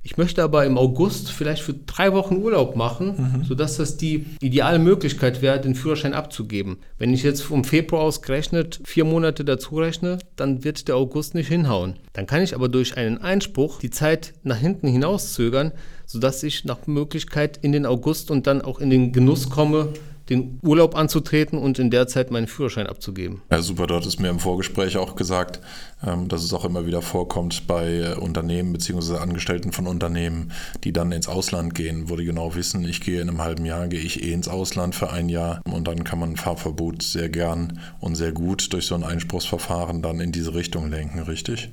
Ich 0.07 0.17
möchte 0.17 0.45
aber 0.45 0.65
im 0.65 0.79
August 0.79 1.33
vielleicht 1.33 1.63
für 1.63 1.75
drei 1.75 2.13
Wochen 2.13 2.37
Urlaub 2.37 2.77
machen, 2.77 3.41
mhm. 3.41 3.45
sodass 3.45 3.77
das 3.77 3.97
die 3.97 4.25
ideale 4.41 4.79
Möglichkeit 4.79 5.43
wäre, 5.43 5.61
den 5.61 5.75
Führerschein 5.75 6.15
abzugeben. 6.15 6.77
Wenn 6.97 7.13
ich 7.13 7.25
jetzt 7.25 7.43
vom 7.43 7.65
Februar 7.65 8.03
aus 8.03 8.23
gerechnet 8.23 8.81
vier 8.85 9.05
Monate 9.05 9.45
dazu 9.45 9.79
rechne, 9.79 10.19
dann 10.37 10.63
wird 10.63 10.87
der 10.87 10.95
August 10.95 11.35
nicht 11.35 11.49
hinhauen. 11.49 11.97
Dann 12.13 12.27
kann 12.27 12.41
ich 12.41 12.55
aber 12.55 12.69
durch 12.69 12.97
einen 12.97 13.19
Einspruch 13.19 13.81
die 13.81 13.91
Zeit 13.91 14.33
nach 14.45 14.59
hinten 14.59 14.87
hinauszögern, 14.87 15.73
sodass 16.07 16.43
ich 16.43 16.65
nach 16.65 16.87
Möglichkeit 16.87 17.59
in 17.63 17.73
den 17.73 17.85
August 17.85 18.31
und 18.31 18.47
dann 18.47 18.63
auch 18.63 18.79
in 18.79 18.91
den 18.91 19.13
Genuss 19.13 19.51
komme, 19.51 19.93
den 20.29 20.59
Urlaub 20.63 20.97
anzutreten 20.97 21.59
und 21.59 21.79
in 21.79 21.91
der 21.91 22.09
Zeit 22.09 22.31
meinen 22.31 22.47
Führerschein 22.47 22.87
abzugeben. 22.87 23.43
Ja, 23.51 23.63
super. 23.63 23.87
Dort 23.87 24.07
ist 24.07 24.19
mir 24.19 24.29
im 24.29 24.41
Vorgespräch 24.41 24.97
auch 24.97 25.15
gesagt, 25.15 25.61
ähm, 26.05 26.29
dass 26.29 26.43
es 26.43 26.53
auch 26.53 26.65
immer 26.65 26.87
wieder 26.87 27.01
vorkommt 27.01 27.67
bei 27.67 27.99
äh, 27.99 28.15
Unternehmen 28.15 28.73
bzw. 28.73 29.19
Angestellten 29.19 29.73
von 29.73 29.87
Unternehmen, 29.87 30.53
die 30.83 30.93
dann 30.93 31.13
ins 31.13 31.29
Ausland 31.29 31.75
gehen, 31.75 32.11
wo 32.11 32.17
die 32.17 32.25
genau 32.25 32.55
wissen, 32.55 32.85
ich 32.85 33.01
gehe 33.01 33.21
in 33.21 33.29
einem 33.29 33.43
halben 33.43 33.65
Jahr, 33.65 33.87
gehe 33.87 34.01
ich 34.01 34.23
eh 34.23 34.33
ins 34.33 34.49
Ausland 34.49 34.95
für 34.95 35.13
ein 35.13 35.29
Jahr 35.29 35.61
und 35.65 35.87
dann 35.87 36.03
kann 36.03 36.19
man 36.19 36.33
ein 36.33 36.37
Fahrverbot 36.37 37.03
sehr 37.03 37.29
gern 37.29 37.79
und 38.01 38.17
sehr 38.17 38.33
gut 38.33 38.73
durch 38.73 38.87
so 38.87 38.95
ein 38.97 39.05
Einspruchsverfahren 39.05 40.03
dann 40.03 40.19
in 40.19 40.33
diese 40.33 40.55
Richtung 40.55 40.91
lenken, 40.91 41.21
richtig? 41.21 41.71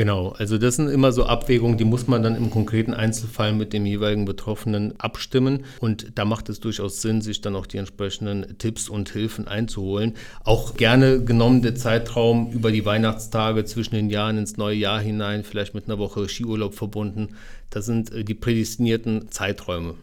Genau, 0.00 0.30
also 0.30 0.56
das 0.56 0.76
sind 0.76 0.88
immer 0.88 1.12
so 1.12 1.26
Abwägungen, 1.26 1.76
die 1.76 1.84
muss 1.84 2.06
man 2.06 2.22
dann 2.22 2.34
im 2.34 2.48
konkreten 2.48 2.94
Einzelfall 2.94 3.52
mit 3.52 3.74
dem 3.74 3.84
jeweiligen 3.84 4.24
Betroffenen 4.24 4.98
abstimmen. 4.98 5.66
Und 5.78 6.12
da 6.14 6.24
macht 6.24 6.48
es 6.48 6.58
durchaus 6.58 7.02
Sinn, 7.02 7.20
sich 7.20 7.42
dann 7.42 7.54
auch 7.54 7.66
die 7.66 7.76
entsprechenden 7.76 8.56
Tipps 8.56 8.88
und 8.88 9.10
Hilfen 9.10 9.46
einzuholen. 9.46 10.14
Auch 10.42 10.78
gerne 10.78 11.22
genommen 11.22 11.60
der 11.60 11.74
Zeitraum 11.74 12.50
über 12.50 12.72
die 12.72 12.86
Weihnachtstage 12.86 13.66
zwischen 13.66 13.94
den 13.94 14.08
Jahren 14.08 14.38
ins 14.38 14.56
neue 14.56 14.76
Jahr 14.76 15.02
hinein, 15.02 15.44
vielleicht 15.44 15.74
mit 15.74 15.84
einer 15.84 15.98
Woche 15.98 16.26
Skiurlaub 16.30 16.72
verbunden. 16.72 17.36
Das 17.68 17.84
sind 17.84 18.10
äh, 18.10 18.24
die 18.24 18.32
prädestinierten 18.32 19.30
Zeiträume. 19.30 19.96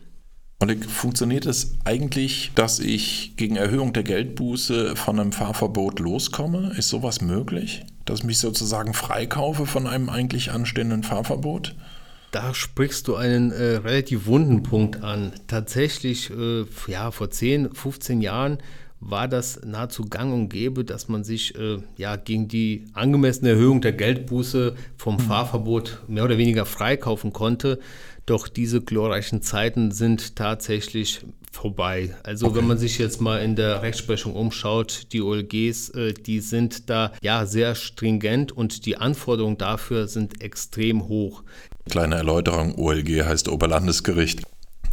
Und 0.60 0.86
funktioniert 0.86 1.48
es 1.48 1.76
eigentlich, 1.86 2.52
dass 2.54 2.78
ich 2.78 3.34
gegen 3.36 3.56
Erhöhung 3.56 3.94
der 3.94 4.04
Geldbuße 4.04 4.96
von 4.96 5.20
einem 5.20 5.32
Fahrverbot 5.32 6.00
loskomme? 6.00 6.76
Ist 6.78 6.90
sowas 6.90 7.20
möglich? 7.20 7.84
Dass 8.08 8.20
ich 8.20 8.26
mich 8.26 8.40
sozusagen 8.40 8.94
freikaufe 8.94 9.66
von 9.66 9.86
einem 9.86 10.10
eigentlich 10.10 10.52
anstehenden 10.52 11.04
Fahrverbot? 11.04 11.76
Da 12.32 12.54
sprichst 12.54 13.08
du 13.10 13.16
einen 13.16 13.52
äh, 13.52 13.76
relativ 13.76 14.28
wunden 14.28 14.64
Punkt 14.64 15.04
an. 15.04 15.34
Tatsächlich, 15.48 16.30
äh, 16.30 16.66
ja, 16.88 17.12
vor 17.12 17.30
10, 17.30 17.76
15 17.76 18.22
Jahren 18.22 18.60
war 19.00 19.28
das 19.28 19.62
nahezu 19.64 20.06
gang 20.06 20.34
und 20.34 20.50
gäbe, 20.50 20.84
dass 20.84 21.08
man 21.08 21.24
sich 21.24 21.56
äh, 21.56 21.80
ja 21.98 22.16
gegen 22.16 22.48
die 22.48 22.86
angemessene 22.94 23.52
Erhöhung 23.52 23.82
der 23.82 23.94
Geldbuße 23.94 24.76
vom 24.98 25.18
hm. 25.18 25.26
Fahrverbot 25.26 26.02
mehr 26.08 26.24
oder 26.24 26.38
weniger 26.38 26.66
freikaufen 26.66 27.34
konnte. 27.34 27.80
Doch 28.26 28.50
diese 28.50 28.82
glorreichen 28.82 29.42
Zeiten 29.42 29.92
sind 29.92 30.36
tatsächlich 30.36 31.22
vorbei. 31.52 32.14
Also 32.24 32.48
okay. 32.48 32.58
wenn 32.58 32.68
man 32.68 32.78
sich 32.78 32.98
jetzt 32.98 33.22
mal 33.22 33.42
in 33.42 33.56
der 33.56 33.82
Rechtsprechung 33.82 34.34
umschaut, 34.34 35.14
die 35.14 35.22
OLGs, 35.22 35.90
äh, 35.92 36.14
die 36.14 36.42
sind 36.42 36.90
da 36.90 37.14
ja 37.22 37.46
sehr 37.46 37.76
stringent 37.76 38.52
und 38.52 38.86
die 38.86 38.98
Anforderungen 38.98 39.58
dafür 39.58 40.08
sind 40.08 40.42
extrem 40.42 41.08
hoch. 41.08 41.44
Kleine 41.90 42.16
Erläuterung, 42.16 42.76
OLG 42.76 43.24
heißt 43.24 43.48
Oberlandesgericht. 43.48 44.44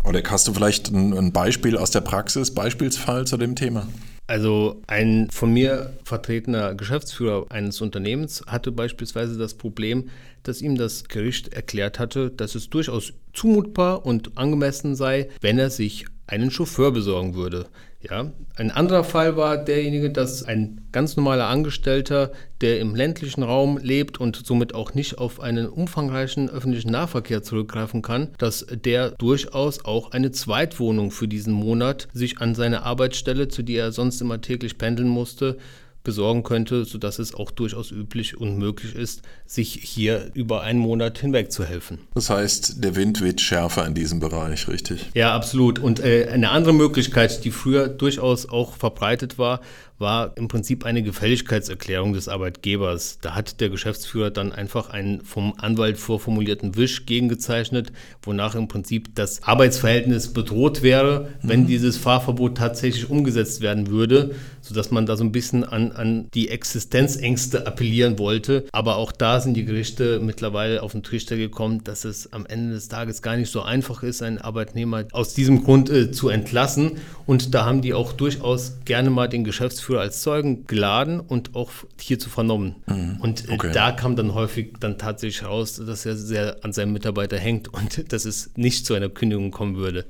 Oder 0.04 0.22
hast 0.28 0.46
du 0.46 0.52
vielleicht 0.52 0.90
ein, 0.90 1.16
ein 1.16 1.32
Beispiel 1.32 1.76
aus 1.76 1.90
der 1.90 2.02
Praxis, 2.02 2.52
Beispielsfall 2.52 3.26
zu 3.26 3.36
dem 3.36 3.56
Thema? 3.56 3.88
Also 4.26 4.82
ein 4.86 5.28
von 5.30 5.52
mir 5.52 5.92
vertretener 6.04 6.74
Geschäftsführer 6.74 7.46
eines 7.50 7.80
Unternehmens 7.80 8.42
hatte 8.46 8.72
beispielsweise 8.72 9.36
das 9.36 9.54
Problem, 9.54 10.08
dass 10.42 10.62
ihm 10.62 10.76
das 10.76 11.04
Gericht 11.08 11.52
erklärt 11.52 11.98
hatte, 11.98 12.30
dass 12.30 12.54
es 12.54 12.70
durchaus 12.70 13.12
zumutbar 13.34 14.06
und 14.06 14.36
angemessen 14.38 14.94
sei, 14.94 15.28
wenn 15.40 15.58
er 15.58 15.70
sich 15.70 16.06
einen 16.26 16.50
Chauffeur 16.50 16.92
besorgen 16.92 17.34
würde. 17.34 17.66
Ja, 18.10 18.30
ein 18.56 18.70
anderer 18.70 19.02
Fall 19.02 19.36
war 19.36 19.56
derjenige, 19.56 20.10
dass 20.10 20.42
ein 20.42 20.82
ganz 20.92 21.16
normaler 21.16 21.46
Angestellter, 21.48 22.32
der 22.60 22.78
im 22.80 22.94
ländlichen 22.94 23.42
Raum 23.42 23.78
lebt 23.78 24.20
und 24.20 24.36
somit 24.44 24.74
auch 24.74 24.92
nicht 24.92 25.16
auf 25.16 25.40
einen 25.40 25.66
umfangreichen 25.66 26.50
öffentlichen 26.50 26.90
Nahverkehr 26.90 27.42
zurückgreifen 27.42 28.02
kann, 28.02 28.28
dass 28.36 28.66
der 28.68 29.10
durchaus 29.12 29.84
auch 29.86 30.12
eine 30.12 30.32
Zweitwohnung 30.32 31.12
für 31.12 31.28
diesen 31.28 31.54
Monat 31.54 32.08
sich 32.12 32.40
an 32.40 32.54
seine 32.54 32.82
Arbeitsstelle, 32.82 33.48
zu 33.48 33.62
der 33.62 33.84
er 33.84 33.92
sonst 33.92 34.20
immer 34.20 34.40
täglich 34.40 34.76
pendeln 34.76 35.08
musste, 35.08 35.56
besorgen 36.04 36.42
könnte, 36.42 36.84
sodass 36.84 37.18
es 37.18 37.34
auch 37.34 37.50
durchaus 37.50 37.90
üblich 37.90 38.36
und 38.36 38.58
möglich 38.58 38.94
ist, 38.94 39.22
sich 39.46 39.72
hier 39.82 40.30
über 40.34 40.62
einen 40.62 40.78
Monat 40.78 41.18
hinweg 41.18 41.50
zu 41.50 41.64
helfen. 41.64 41.98
Das 42.14 42.30
heißt, 42.30 42.84
der 42.84 42.94
Wind 42.94 43.22
weht 43.22 43.40
schärfer 43.40 43.86
in 43.86 43.94
diesem 43.94 44.20
Bereich, 44.20 44.68
richtig? 44.68 45.06
Ja, 45.14 45.34
absolut. 45.34 45.78
Und 45.78 46.00
äh, 46.00 46.28
eine 46.30 46.50
andere 46.50 46.74
Möglichkeit, 46.74 47.44
die 47.44 47.50
früher 47.50 47.88
durchaus 47.88 48.48
auch 48.48 48.74
verbreitet 48.74 49.38
war, 49.38 49.60
war 49.98 50.36
im 50.36 50.48
Prinzip 50.48 50.84
eine 50.84 51.02
Gefälligkeitserklärung 51.02 52.14
des 52.14 52.28
Arbeitgebers. 52.28 53.18
Da 53.20 53.34
hat 53.34 53.60
der 53.60 53.70
Geschäftsführer 53.70 54.30
dann 54.30 54.52
einfach 54.52 54.90
einen 54.90 55.22
vom 55.22 55.54
Anwalt 55.56 55.98
vorformulierten 55.98 56.76
Wisch 56.76 57.06
gegengezeichnet, 57.06 57.92
wonach 58.22 58.54
im 58.54 58.68
Prinzip 58.68 59.14
das 59.14 59.44
Arbeitsverhältnis 59.44 60.32
bedroht 60.32 60.82
wäre, 60.82 61.28
wenn 61.42 61.62
mhm. 61.62 61.66
dieses 61.68 61.96
Fahrverbot 61.96 62.58
tatsächlich 62.58 63.08
umgesetzt 63.08 63.60
werden 63.60 63.88
würde, 63.88 64.34
sodass 64.64 64.90
man 64.90 65.04
da 65.04 65.16
so 65.16 65.24
ein 65.24 65.32
bisschen 65.32 65.62
an, 65.62 65.92
an 65.92 66.28
die 66.32 66.48
Existenzängste 66.48 67.66
appellieren 67.66 68.18
wollte. 68.18 68.64
Aber 68.72 68.96
auch 68.96 69.12
da 69.12 69.40
sind 69.40 69.54
die 69.54 69.64
Gerichte 69.64 70.20
mittlerweile 70.20 70.82
auf 70.82 70.92
den 70.92 71.02
Trichter 71.02 71.36
gekommen, 71.36 71.84
dass 71.84 72.04
es 72.04 72.32
am 72.32 72.46
Ende 72.46 72.74
des 72.74 72.88
Tages 72.88 73.20
gar 73.20 73.36
nicht 73.36 73.50
so 73.50 73.62
einfach 73.62 74.02
ist, 74.02 74.22
einen 74.22 74.38
Arbeitnehmer 74.38 75.04
aus 75.12 75.34
diesem 75.34 75.64
Grund 75.64 75.90
äh, 75.90 76.10
zu 76.10 76.30
entlassen. 76.30 76.92
Und 77.26 77.54
da 77.54 77.66
haben 77.66 77.82
die 77.82 77.92
auch 77.92 78.12
durchaus 78.12 78.78
gerne 78.84 79.10
mal 79.10 79.28
den 79.28 79.44
Geschäftsführer 79.44 80.00
als 80.00 80.22
Zeugen 80.22 80.66
geladen 80.66 81.20
und 81.20 81.54
auch 81.54 81.70
hierzu 82.00 82.30
vernommen. 82.30 82.76
Mhm. 82.86 83.18
Und 83.20 83.48
äh, 83.48 83.52
okay. 83.52 83.70
da 83.72 83.92
kam 83.92 84.16
dann 84.16 84.34
häufig 84.34 84.72
dann 84.80 84.96
tatsächlich 84.96 85.44
raus, 85.44 85.80
dass 85.84 86.06
er 86.06 86.16
sehr 86.16 86.64
an 86.64 86.72
seinem 86.72 86.92
Mitarbeiter 86.92 87.36
hängt 87.36 87.68
und 87.68 88.12
dass 88.12 88.24
es 88.24 88.50
nicht 88.56 88.86
zu 88.86 88.94
einer 88.94 89.10
Kündigung 89.10 89.50
kommen 89.50 89.76
würde. 89.76 90.06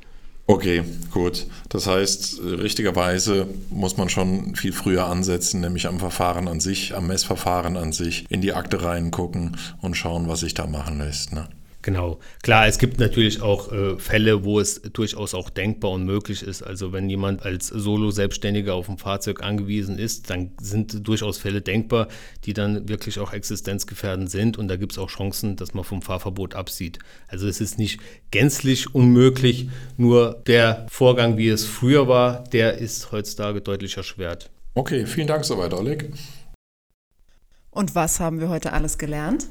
Okay, 0.46 0.82
gut. 1.10 1.46
Das 1.70 1.86
heißt, 1.86 2.40
richtigerweise 2.42 3.46
muss 3.70 3.96
man 3.96 4.10
schon 4.10 4.54
viel 4.56 4.72
früher 4.72 5.06
ansetzen, 5.06 5.62
nämlich 5.62 5.86
am 5.86 5.98
Verfahren 5.98 6.48
an 6.48 6.60
sich, 6.60 6.94
am 6.94 7.06
Messverfahren 7.06 7.78
an 7.78 7.92
sich, 7.92 8.26
in 8.28 8.42
die 8.42 8.52
Akte 8.52 8.82
reingucken 8.82 9.56
und 9.80 9.96
schauen, 9.96 10.28
was 10.28 10.40
sich 10.40 10.52
da 10.52 10.66
machen 10.66 10.98
lässt. 10.98 11.32
Ne? 11.32 11.48
Genau. 11.84 12.18
Klar, 12.42 12.66
es 12.66 12.78
gibt 12.78 12.98
natürlich 12.98 13.42
auch 13.42 13.70
äh, 13.70 13.98
Fälle, 13.98 14.42
wo 14.42 14.58
es 14.58 14.80
durchaus 14.80 15.34
auch 15.34 15.50
denkbar 15.50 15.90
und 15.90 16.06
möglich 16.06 16.42
ist. 16.42 16.62
Also 16.62 16.94
wenn 16.94 17.10
jemand 17.10 17.42
als 17.42 17.68
Solo-Selbstständiger 17.68 18.72
auf 18.72 18.88
ein 18.88 18.96
Fahrzeug 18.96 19.42
angewiesen 19.42 19.98
ist, 19.98 20.30
dann 20.30 20.52
sind 20.58 21.06
durchaus 21.06 21.36
Fälle 21.36 21.60
denkbar, 21.60 22.08
die 22.44 22.54
dann 22.54 22.88
wirklich 22.88 23.18
auch 23.18 23.34
existenzgefährdend 23.34 24.30
sind. 24.30 24.56
Und 24.56 24.68
da 24.68 24.76
gibt 24.76 24.92
es 24.92 24.98
auch 24.98 25.10
Chancen, 25.10 25.56
dass 25.56 25.74
man 25.74 25.84
vom 25.84 26.00
Fahrverbot 26.00 26.54
absieht. 26.54 27.00
Also 27.28 27.46
es 27.48 27.60
ist 27.60 27.78
nicht 27.78 28.00
gänzlich 28.30 28.94
unmöglich, 28.94 29.68
nur 29.98 30.42
der 30.46 30.86
Vorgang, 30.88 31.36
wie 31.36 31.50
es 31.50 31.66
früher 31.66 32.08
war, 32.08 32.44
der 32.44 32.78
ist 32.78 33.12
heutzutage 33.12 33.60
deutlich 33.60 33.98
erschwert. 33.98 34.50
Okay, 34.72 35.04
vielen 35.04 35.26
Dank 35.26 35.44
soweit, 35.44 35.74
Oleg. 35.74 36.10
Und 37.70 37.94
was 37.94 38.20
haben 38.20 38.40
wir 38.40 38.48
heute 38.48 38.72
alles 38.72 38.96
gelernt? 38.96 39.48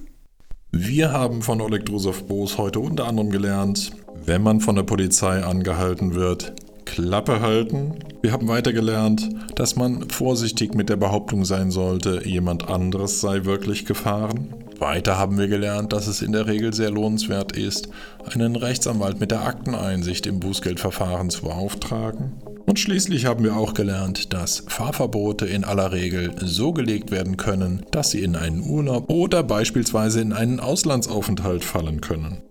Wir 0.75 1.11
haben 1.11 1.43
von 1.43 1.61
Oleg 1.61 1.85
Drusov-Boos 1.85 2.57
heute 2.57 2.79
unter 2.79 3.05
anderem 3.05 3.29
gelernt, 3.29 3.91
wenn 4.25 4.41
man 4.41 4.59
von 4.59 4.75
der 4.75 4.81
Polizei 4.81 5.43
angehalten 5.43 6.15
wird, 6.15 6.53
Klappe 6.85 7.41
halten. 7.41 7.99
Wir 8.23 8.31
haben 8.31 8.47
weiter 8.47 8.73
gelernt, 8.73 9.29
dass 9.53 9.75
man 9.75 10.09
vorsichtig 10.09 10.73
mit 10.73 10.89
der 10.89 10.95
Behauptung 10.95 11.45
sein 11.45 11.69
sollte, 11.69 12.27
jemand 12.27 12.69
anderes 12.69 13.21
sei 13.21 13.45
wirklich 13.45 13.85
gefahren. 13.85 14.55
Weiter 14.79 15.19
haben 15.19 15.37
wir 15.37 15.47
gelernt, 15.47 15.93
dass 15.93 16.07
es 16.07 16.23
in 16.23 16.31
der 16.31 16.47
Regel 16.47 16.73
sehr 16.73 16.89
lohnenswert 16.89 17.55
ist, 17.55 17.89
einen 18.33 18.55
Rechtsanwalt 18.55 19.19
mit 19.19 19.29
der 19.29 19.45
Akteneinsicht 19.45 20.25
im 20.25 20.39
Bußgeldverfahren 20.39 21.29
zu 21.29 21.43
beauftragen. 21.43 22.31
Und 22.65 22.79
schließlich 22.79 23.25
haben 23.25 23.43
wir 23.43 23.57
auch 23.57 23.73
gelernt, 23.73 24.33
dass 24.33 24.63
Fahrverbote 24.67 25.45
in 25.45 25.63
aller 25.63 25.91
Regel 25.91 26.33
so 26.41 26.71
gelegt 26.71 27.11
werden 27.11 27.37
können, 27.37 27.85
dass 27.91 28.11
sie 28.11 28.23
in 28.23 28.35
einen 28.35 28.61
Urlaub 28.61 29.09
oder 29.09 29.43
beispielsweise 29.43 30.21
in 30.21 30.31
einen 30.31 30.59
Auslandsaufenthalt 30.59 31.63
fallen 31.65 31.99
können. 31.99 32.41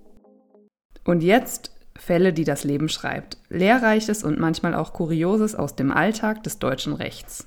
Und 1.05 1.23
jetzt 1.23 1.71
Fälle, 1.99 2.33
die 2.33 2.45
das 2.45 2.65
Leben 2.65 2.89
schreibt. 2.89 3.39
Lehrreiches 3.49 4.25
und 4.25 4.39
manchmal 4.39 4.75
auch 4.75 4.93
Kurioses 4.93 5.55
aus 5.55 5.77
dem 5.77 5.91
Alltag 5.93 6.43
des 6.43 6.59
deutschen 6.59 6.95
Rechts. 6.95 7.47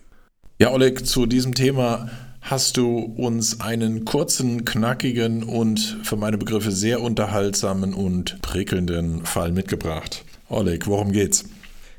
Ja, 0.59 0.71
Oleg, 0.71 1.05
zu 1.05 1.25
diesem 1.25 1.53
Thema 1.53 2.09
hast 2.41 2.77
du 2.77 2.99
uns 3.17 3.59
einen 3.59 4.05
kurzen, 4.05 4.65
knackigen 4.65 5.43
und 5.43 5.97
für 6.03 6.15
meine 6.15 6.37
Begriffe 6.37 6.71
sehr 6.71 7.01
unterhaltsamen 7.01 7.93
und 7.93 8.41
prickelnden 8.41 9.25
Fall 9.25 9.51
mitgebracht. 9.51 10.23
Oleg, 10.47 10.87
worum 10.87 11.11
geht's? 11.11 11.45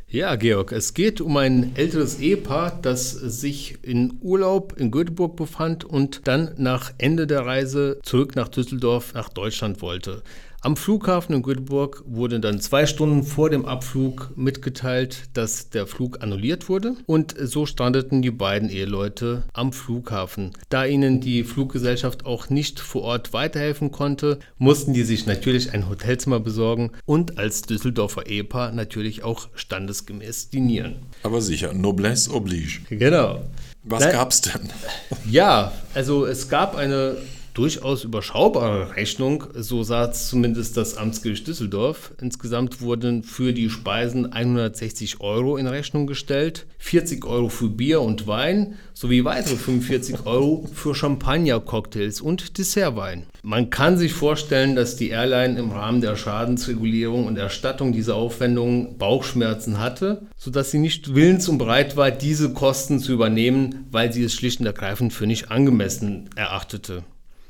Ja, 0.08 0.36
Georg, 0.36 0.70
es 0.70 0.94
geht 0.94 1.20
um 1.20 1.36
ein 1.36 1.74
älteres 1.74 2.20
Ehepaar, 2.20 2.78
das 2.80 3.10
sich 3.10 3.78
in 3.82 4.18
Urlaub 4.20 4.74
in 4.78 4.92
Göteborg 4.92 5.34
befand 5.34 5.84
und 5.84 6.28
dann 6.28 6.54
nach 6.58 6.92
Ende 6.96 7.26
der 7.26 7.44
Reise 7.44 7.98
zurück 8.04 8.36
nach 8.36 8.46
Düsseldorf 8.46 9.14
nach 9.14 9.28
Deutschland 9.28 9.82
wollte. 9.82 10.22
Am 10.62 10.76
Flughafen 10.76 11.34
in 11.34 11.42
Göteborg 11.42 12.02
wurde 12.06 12.40
dann 12.40 12.60
zwei 12.60 12.86
Stunden 12.86 13.22
vor 13.22 13.50
dem 13.50 13.66
Abflug 13.66 14.32
mitgeteilt, 14.36 15.28
dass 15.34 15.70
der 15.70 15.86
Flug 15.86 16.22
annulliert 16.22 16.68
wurde. 16.68 16.94
Und 17.06 17.34
so 17.38 17.66
strandeten 17.66 18.22
die 18.22 18.30
beiden 18.30 18.68
Eheleute 18.68 19.44
am 19.52 19.72
Flughafen. 19.72 20.52
Da 20.68 20.84
ihnen 20.84 21.20
die 21.20 21.44
Fluggesellschaft 21.44 22.24
auch 22.24 22.50
nicht 22.50 22.80
vor 22.80 23.02
Ort 23.02 23.32
weiterhelfen 23.32 23.92
konnte, 23.92 24.38
mussten 24.58 24.92
die 24.92 25.04
sich 25.04 25.26
natürlich 25.26 25.72
ein 25.72 25.88
Hotelzimmer 25.88 26.40
besorgen 26.40 26.90
und 27.04 27.38
als 27.38 27.62
Düsseldorfer 27.62 28.26
Ehepaar 28.26 28.72
natürlich 28.72 29.22
auch 29.22 29.48
standesgemäß 29.54 30.50
dinieren. 30.50 30.96
Aber 31.22 31.40
sicher, 31.42 31.74
Noblesse 31.74 32.32
oblige. 32.32 32.80
Genau. 32.88 33.40
Was 33.84 34.02
Nein, 34.02 34.12
gab's 34.12 34.40
denn? 34.40 34.70
Ja, 35.30 35.72
also 35.94 36.26
es 36.26 36.48
gab 36.48 36.74
eine 36.74 37.18
durchaus 37.56 38.04
überschaubare 38.04 38.96
Rechnung, 38.96 39.44
so 39.54 39.82
sah 39.82 40.10
es 40.10 40.28
zumindest 40.28 40.76
das 40.76 40.98
Amtsgericht 40.98 41.46
Düsseldorf. 41.46 42.12
Insgesamt 42.20 42.82
wurden 42.82 43.22
für 43.22 43.54
die 43.54 43.70
Speisen 43.70 44.30
160 44.30 45.20
Euro 45.20 45.56
in 45.56 45.66
Rechnung 45.66 46.06
gestellt, 46.06 46.66
40 46.78 47.24
Euro 47.24 47.48
für 47.48 47.70
Bier 47.70 48.02
und 48.02 48.26
Wein 48.26 48.74
sowie 48.92 49.24
weitere 49.24 49.56
45 49.56 50.26
Euro 50.26 50.68
für 50.72 50.94
Champagner, 50.94 51.58
Cocktails 51.60 52.20
und 52.20 52.58
Dessertwein. 52.58 53.24
Man 53.42 53.70
kann 53.70 53.96
sich 53.96 54.12
vorstellen, 54.12 54.76
dass 54.76 54.96
die 54.96 55.08
Airline 55.08 55.58
im 55.58 55.70
Rahmen 55.70 56.02
der 56.02 56.16
Schadensregulierung 56.16 57.26
und 57.26 57.38
Erstattung 57.38 57.92
dieser 57.92 58.16
Aufwendungen 58.16 58.98
Bauchschmerzen 58.98 59.78
hatte, 59.78 60.26
sodass 60.36 60.70
sie 60.70 60.78
nicht 60.78 61.14
willens 61.14 61.48
und 61.48 61.56
bereit 61.56 61.96
war, 61.96 62.10
diese 62.10 62.52
Kosten 62.52 62.98
zu 62.98 63.12
übernehmen, 63.12 63.86
weil 63.90 64.12
sie 64.12 64.24
es 64.24 64.34
schlicht 64.34 64.60
und 64.60 64.66
ergreifend 64.66 65.14
für 65.14 65.26
nicht 65.26 65.50
angemessen 65.50 66.28
erachtete. 66.36 67.02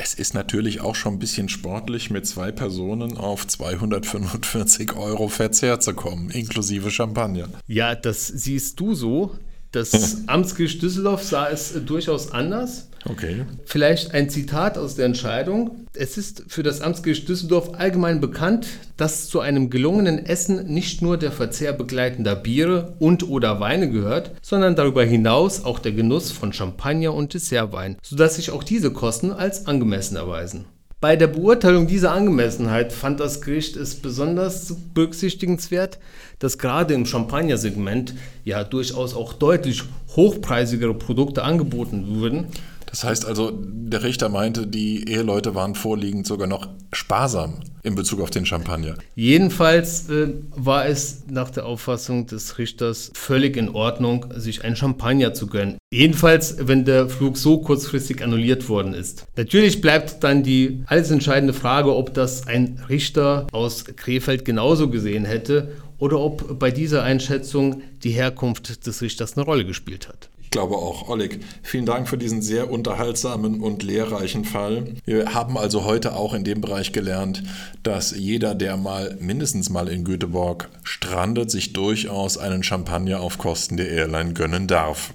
Es 0.07 0.15
ist 0.15 0.35
natürlich 0.35 0.83
auch 0.83 0.95
schon 0.95 1.15
ein 1.15 1.19
bisschen 1.19 1.49
sportlich, 1.49 2.11
mit 2.11 2.29
zwei 2.29 2.53
Personen 2.53 3.17
auf 3.17 3.45
245 3.45 4.95
Euro 4.95 5.27
Verzehr 5.27 5.81
zu 5.81 5.95
kommen, 5.95 6.31
inklusive 6.31 6.93
Champagner. 6.93 7.49
Ja, 7.67 7.97
das 7.97 8.29
siehst 8.29 8.79
du 8.79 8.95
so. 8.95 9.37
Das 9.73 10.19
Amtsgericht 10.29 10.81
Düsseldorf 10.81 11.25
sah 11.25 11.49
es 11.49 11.85
durchaus 11.85 12.31
anders. 12.31 12.89
Okay. 13.09 13.45
Vielleicht 13.65 14.15
ein 14.15 14.29
Zitat 14.29 14.79
aus 14.79 14.97
der 14.97 15.07
Entscheidung. 15.07 15.87
Es 15.95 16.19
ist 16.19 16.45
für 16.49 16.63
das 16.63 16.81
Amtsgericht 16.81 17.29
Düsseldorf 17.29 17.75
allgemein 17.75 18.21
bekannt, 18.21 18.67
dass 18.97 19.29
zu 19.29 19.41
einem 19.41 19.71
gelungenen 19.71 20.25
Essen 20.25 20.67
nicht 20.67 21.03
nur 21.03 21.17
der 21.17 21.33
Verzehr 21.33 21.73
begleitender 21.73 22.35
Biere 22.35 22.95
und 22.99 23.29
oder 23.29 23.61
Weine 23.61 23.91
gehört, 23.91 24.33
sondern 24.43 24.77
darüber 24.77 25.05
hinaus 25.05 25.65
auch 25.65 25.79
der 25.79 25.93
Genuss 25.93 26.31
von 26.31 26.53
Champagner 26.53 27.15
und 27.15 27.35
Dessertwein, 27.35 27.97
sodass 28.03 28.37
sich 28.37 28.51
auch 28.51 28.65
diese 28.65 28.93
Kosten 28.93 29.31
als 29.33 29.67
angemessen 29.67 30.17
erweisen. 30.17 30.65
Bei 30.99 31.15
der 31.15 31.27
Beurteilung 31.27 31.87
dieser 31.87 32.13
Angemessenheit 32.13 32.91
fand 32.93 33.21
das 33.21 33.43
Gericht 33.43 33.77
es 33.77 33.97
besonders 33.97 34.75
berücksichtigenswert, 34.95 35.99
dass 36.39 36.57
gerade 36.57 36.95
im 36.95 37.05
Champagner-Segment 37.05 38.15
ja 38.45 38.65
durchaus 38.65 39.15
auch 39.15 39.35
deutlich 39.35 39.83
hochpreisigere 40.17 40.95
Produkte 40.95 41.45
angeboten 41.45 42.19
wurden 42.19 42.47
das 42.87 43.05
heißt 43.05 43.27
also, 43.27 43.53
der 43.53 44.03
Richter 44.03 44.29
meinte, 44.29 44.67
die 44.67 45.09
Eheleute 45.09 45.55
waren 45.55 45.75
vorliegend 45.75 46.27
sogar 46.27 46.47
noch 46.47 46.69
sparsam 46.93 47.61
in 47.83 47.95
Bezug 47.95 48.21
auf 48.21 48.31
den 48.31 48.47
Champagner. 48.47 48.95
Jedenfalls 49.15 50.09
äh, 50.09 50.29
war 50.57 50.87
es 50.87 51.25
nach 51.29 51.51
der 51.51 51.67
Auffassung 51.67 52.27
des 52.27 52.59
Richters 52.59 53.13
völlig 53.15 53.57
in 53.57 53.69
Ordnung, 53.69 54.27
sich 54.37 54.65
ein 54.65 54.77
Champagner 54.77 55.35
zu 55.35 55.47
gönnen. 55.47 55.79
Jedenfalls, 55.93 56.57
wenn 56.61 56.85
der 56.85 57.09
Flug 57.09 57.37
so 57.37 57.59
kurzfristig 57.59 58.23
annulliert 58.23 58.69
worden 58.69 58.95
ist. 58.95 59.25
Natürlich 59.37 59.81
bleibt 59.81 60.25
dann 60.25 60.43
die 60.43 60.83
alles 60.87 61.11
entscheidende 61.11 61.55
Frage, 61.55 61.95
ob 61.95 62.15
das 62.15 62.47
ein 62.47 62.83
Richter 62.89 63.47
aus 63.53 63.85
Krefeld 63.85 64.45
genauso 64.45 64.91
gesehen 64.91 65.25
hätte 65.25 65.73
oder 65.99 66.19
ob 66.19 66.59
bei 66.59 66.71
dieser 66.71 67.03
Einschätzung 67.03 67.83
die 68.03 68.11
Herkunft 68.11 68.87
des 68.87 69.01
Richters 69.01 69.37
eine 69.37 69.47
Rolle 69.47 69.65
gespielt 69.65 70.09
hat. 70.09 70.29
Glaube 70.57 70.77
auch. 70.77 71.11
Oleg, 71.11 71.41
vielen 71.63 71.85
Dank 71.85 72.09
für 72.09 72.17
diesen 72.17 72.41
sehr 72.41 72.71
unterhaltsamen 72.71 73.61
und 73.61 73.83
lehrreichen 73.83 74.47
Fall. 74.47 74.85
Wir 75.05 75.35
haben 75.35 75.59
also 75.59 75.85
heute 75.85 76.17
auch 76.17 76.33
in 76.33 76.45
dem 76.45 76.63
Bereich 76.63 76.93
gelernt, 76.93 77.43
dass 77.83 78.17
jeder, 78.17 78.55
der 78.55 78.79
mal 78.79 79.19
mindestens 79.21 79.69
mal 79.69 79.87
in 79.87 80.03
Göteborg 80.03 80.71
strandet, 80.83 81.51
sich 81.51 81.75
durchaus 81.75 82.39
einen 82.39 82.63
Champagner 82.63 83.21
auf 83.21 83.37
Kosten 83.37 83.77
der 83.77 83.91
Airline 83.91 84.33
gönnen 84.33 84.67
darf. 84.67 85.13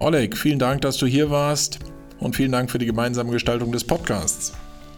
Oleg, 0.00 0.36
vielen 0.36 0.58
Dank, 0.58 0.80
dass 0.80 0.96
du 0.96 1.06
hier 1.06 1.30
warst 1.30 1.78
und 2.18 2.34
vielen 2.34 2.50
Dank 2.50 2.68
für 2.68 2.78
die 2.78 2.86
gemeinsame 2.86 3.30
Gestaltung 3.30 3.70
des 3.70 3.84
Podcasts. 3.84 4.54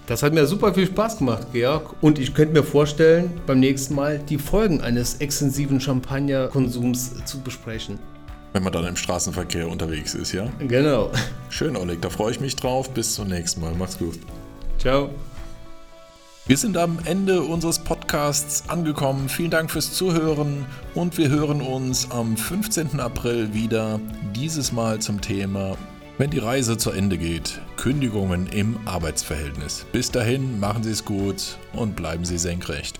Das 0.06 0.22
hat 0.22 0.32
mir 0.32 0.46
super 0.46 0.72
viel 0.72 0.86
Spaß 0.86 1.18
gemacht, 1.18 1.48
Georg. 1.52 2.02
Und 2.02 2.18
ich 2.18 2.32
könnte 2.32 2.54
mir 2.54 2.64
vorstellen, 2.64 3.30
beim 3.46 3.60
nächsten 3.60 3.94
Mal 3.94 4.20
die 4.20 4.38
Folgen 4.38 4.80
eines 4.80 5.16
extensiven 5.16 5.82
Champagnerkonsums 5.82 7.26
zu 7.26 7.40
besprechen. 7.40 7.98
Wenn 8.56 8.62
man 8.62 8.72
dann 8.72 8.86
im 8.86 8.96
Straßenverkehr 8.96 9.68
unterwegs 9.68 10.14
ist, 10.14 10.32
ja? 10.32 10.48
Genau. 10.60 11.12
Schön, 11.50 11.76
Oleg, 11.76 12.00
da 12.00 12.08
freue 12.08 12.30
ich 12.30 12.40
mich 12.40 12.56
drauf. 12.56 12.88
Bis 12.88 13.14
zum 13.14 13.28
nächsten 13.28 13.60
Mal. 13.60 13.74
Mach's 13.78 13.98
gut. 13.98 14.18
Ciao. 14.78 15.10
Wir 16.46 16.56
sind 16.56 16.78
am 16.78 16.98
Ende 17.04 17.42
unseres 17.42 17.78
Podcasts 17.78 18.66
angekommen. 18.70 19.28
Vielen 19.28 19.50
Dank 19.50 19.70
fürs 19.70 19.92
Zuhören 19.92 20.64
und 20.94 21.18
wir 21.18 21.28
hören 21.28 21.60
uns 21.60 22.10
am 22.10 22.34
15. 22.34 22.98
April 22.98 23.52
wieder. 23.52 24.00
Dieses 24.34 24.72
Mal 24.72 25.00
zum 25.00 25.20
Thema, 25.20 25.76
wenn 26.16 26.30
die 26.30 26.38
Reise 26.38 26.78
zu 26.78 26.92
Ende 26.92 27.18
geht, 27.18 27.60
Kündigungen 27.76 28.46
im 28.46 28.78
Arbeitsverhältnis. 28.86 29.84
Bis 29.92 30.10
dahin, 30.10 30.58
machen 30.58 30.82
Sie 30.82 30.92
es 30.92 31.04
gut 31.04 31.58
und 31.74 31.94
bleiben 31.94 32.24
Sie 32.24 32.38
senkrecht. 32.38 32.98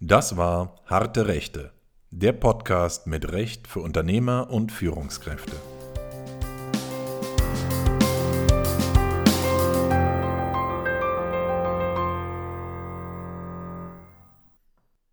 Das 0.00 0.38
war 0.38 0.80
Harte 0.86 1.28
Rechte 1.28 1.73
der 2.16 2.32
Podcast 2.32 3.08
mit 3.08 3.32
Recht 3.32 3.66
für 3.66 3.80
Unternehmer 3.80 4.48
und 4.48 4.70
Führungskräfte. 4.70 5.73